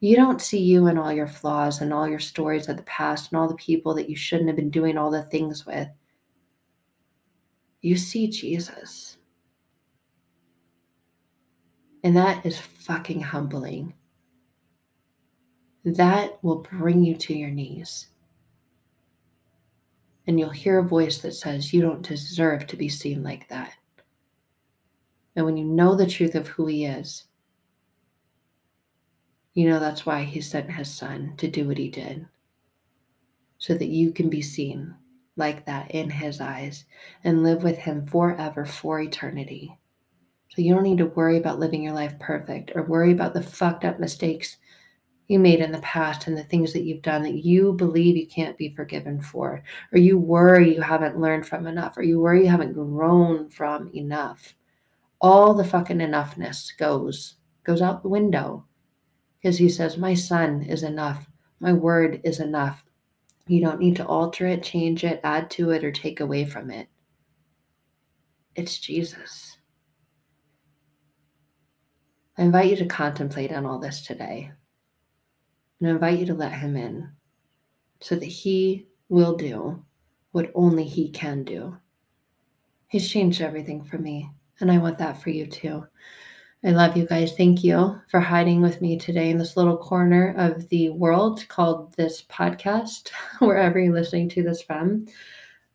you 0.04 0.16
don't 0.16 0.42
see 0.42 0.58
you 0.58 0.86
and 0.86 0.98
all 0.98 1.12
your 1.12 1.26
flaws 1.26 1.80
and 1.80 1.90
all 1.92 2.06
your 2.06 2.18
stories 2.18 2.68
of 2.68 2.76
the 2.76 2.82
past 2.82 3.32
and 3.32 3.40
all 3.40 3.48
the 3.48 3.54
people 3.54 3.94
that 3.94 4.10
you 4.10 4.14
shouldn't 4.14 4.48
have 4.48 4.56
been 4.56 4.68
doing 4.68 4.98
all 4.98 5.10
the 5.10 5.22
things 5.22 5.64
with. 5.64 5.88
You 7.80 7.96
see 7.96 8.28
Jesus. 8.28 9.16
And 12.02 12.14
that 12.18 12.44
is 12.44 12.58
fucking 12.58 13.22
humbling. 13.22 13.94
That 15.86 16.38
will 16.42 16.58
bring 16.58 17.02
you 17.02 17.14
to 17.16 17.34
your 17.34 17.50
knees. 17.50 18.08
And 20.26 20.38
you'll 20.38 20.50
hear 20.50 20.80
a 20.80 20.84
voice 20.84 21.18
that 21.18 21.32
says, 21.32 21.72
You 21.72 21.80
don't 21.80 22.06
deserve 22.06 22.66
to 22.66 22.76
be 22.76 22.90
seen 22.90 23.22
like 23.22 23.48
that. 23.48 23.72
And 25.34 25.46
when 25.46 25.56
you 25.56 25.64
know 25.64 25.94
the 25.94 26.06
truth 26.06 26.34
of 26.34 26.48
who 26.48 26.66
He 26.66 26.84
is, 26.84 27.24
you 29.54 29.68
know, 29.68 29.78
that's 29.78 30.04
why 30.04 30.24
he 30.24 30.40
sent 30.40 30.70
his 30.70 30.92
son 30.92 31.34
to 31.38 31.48
do 31.48 31.66
what 31.66 31.78
he 31.78 31.88
did, 31.88 32.26
so 33.58 33.74
that 33.74 33.88
you 33.88 34.12
can 34.12 34.28
be 34.28 34.42
seen 34.42 34.94
like 35.36 35.64
that 35.66 35.90
in 35.92 36.10
his 36.10 36.40
eyes 36.40 36.84
and 37.22 37.42
live 37.42 37.62
with 37.62 37.78
him 37.78 38.06
forever, 38.06 38.66
for 38.66 39.00
eternity. 39.00 39.78
So 40.50 40.62
you 40.62 40.74
don't 40.74 40.84
need 40.84 40.98
to 40.98 41.06
worry 41.06 41.36
about 41.36 41.58
living 41.58 41.82
your 41.82 41.94
life 41.94 42.18
perfect 42.20 42.72
or 42.74 42.82
worry 42.82 43.12
about 43.12 43.34
the 43.34 43.42
fucked 43.42 43.84
up 43.84 43.98
mistakes 43.98 44.58
you 45.26 45.38
made 45.38 45.60
in 45.60 45.72
the 45.72 45.78
past 45.78 46.26
and 46.26 46.36
the 46.36 46.44
things 46.44 46.72
that 46.72 46.82
you've 46.82 47.02
done 47.02 47.22
that 47.22 47.44
you 47.44 47.72
believe 47.72 48.16
you 48.16 48.26
can't 48.26 48.58
be 48.58 48.68
forgiven 48.68 49.20
for, 49.20 49.62
or 49.92 49.98
you 49.98 50.18
worry 50.18 50.74
you 50.74 50.82
haven't 50.82 51.20
learned 51.20 51.46
from 51.46 51.66
enough, 51.66 51.96
or 51.96 52.02
you 52.02 52.20
worry 52.20 52.42
you 52.42 52.50
haven't 52.50 52.74
grown 52.74 53.48
from 53.48 53.88
enough. 53.94 54.54
All 55.20 55.54
the 55.54 55.64
fucking 55.64 55.98
enoughness 55.98 56.76
goes 56.76 57.36
goes 57.64 57.80
out 57.80 58.02
the 58.02 58.08
window 58.08 58.66
because 59.44 59.58
he 59.58 59.68
says, 59.68 59.98
My 59.98 60.14
son 60.14 60.62
is 60.62 60.82
enough. 60.82 61.26
My 61.60 61.74
word 61.74 62.22
is 62.24 62.40
enough. 62.40 62.82
You 63.46 63.60
don't 63.60 63.78
need 63.78 63.94
to 63.96 64.06
alter 64.06 64.46
it, 64.46 64.62
change 64.62 65.04
it, 65.04 65.20
add 65.22 65.50
to 65.50 65.70
it, 65.70 65.84
or 65.84 65.92
take 65.92 66.20
away 66.20 66.46
from 66.46 66.70
it. 66.70 66.88
It's 68.54 68.78
Jesus. 68.78 69.58
I 72.38 72.42
invite 72.44 72.70
you 72.70 72.76
to 72.76 72.86
contemplate 72.86 73.52
on 73.52 73.66
all 73.66 73.78
this 73.78 74.00
today. 74.00 74.50
And 75.78 75.90
I 75.90 75.92
invite 75.92 76.20
you 76.20 76.26
to 76.26 76.34
let 76.34 76.52
him 76.52 76.74
in 76.74 77.12
so 78.00 78.14
that 78.14 78.24
he 78.24 78.86
will 79.10 79.36
do 79.36 79.84
what 80.32 80.52
only 80.54 80.84
he 80.84 81.10
can 81.10 81.44
do. 81.44 81.76
He's 82.88 83.10
changed 83.10 83.42
everything 83.42 83.84
for 83.84 83.98
me, 83.98 84.30
and 84.60 84.72
I 84.72 84.78
want 84.78 84.96
that 85.00 85.20
for 85.20 85.28
you 85.28 85.46
too. 85.46 85.86
I 86.66 86.70
love 86.70 86.96
you 86.96 87.04
guys. 87.06 87.36
Thank 87.36 87.62
you 87.62 88.00
for 88.08 88.20
hiding 88.20 88.62
with 88.62 88.80
me 88.80 88.98
today 88.98 89.28
in 89.28 89.36
this 89.36 89.54
little 89.54 89.76
corner 89.76 90.34
of 90.38 90.66
the 90.70 90.88
world 90.88 91.46
called 91.48 91.92
this 91.92 92.22
podcast, 92.22 93.10
wherever 93.40 93.78
you're 93.78 93.92
listening 93.92 94.30
to 94.30 94.42
this 94.42 94.62
from. 94.62 95.04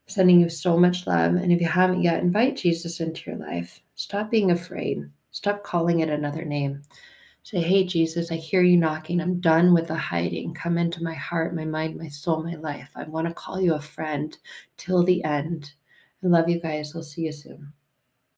Sending 0.08 0.39
you 0.39 0.49
so 0.49 0.80
much 0.80 1.06
love. 1.06 1.36
And 1.36 1.52
if 1.52 1.62
you 1.62 1.67
haven't 1.67 2.02
yet, 2.02 2.23
invite 2.23 2.58
Jesus 2.58 3.02
into 3.02 3.30
your 3.30 3.39
life. 3.39 3.84
Stop 3.93 4.32
being 4.32 4.49
afraid. 4.49 5.08
Stop 5.30 5.62
calling 5.62 5.99
it 5.99 6.10
another 6.10 6.43
name. 6.43 6.82
Say, 7.43 7.62
hey, 7.62 7.86
Jesus, 7.86 8.32
I 8.32 8.38
hear 8.38 8.63
you 8.63 8.75
knocking. 8.75 9.21
I'm 9.21 9.39
done 9.39 9.75
with 9.75 9.89
the 9.89 9.95
hiding. 9.95 10.56
Come 10.56 10.80
into 10.80 11.04
my 11.04 11.13
heart, 11.13 11.56
my 11.56 11.65
mind, 11.65 11.97
my 11.97 12.08
soul, 12.08 12.41
my 12.41 12.56
life. 12.56 12.89
I 12.95 13.04
want 13.04 13.28
to 13.28 13.34
call 13.36 13.62
you 13.62 13.75
a 13.75 13.80
friend 13.80 14.36
till 14.78 15.04
the 15.04 15.23
end. 15.23 15.71
I 16.23 16.28
love 16.28 16.49
you 16.49 16.60
guys. 16.60 16.95
I'll 16.95 17.04
see 17.04 17.25
you 17.25 17.32
soon. 17.32 17.73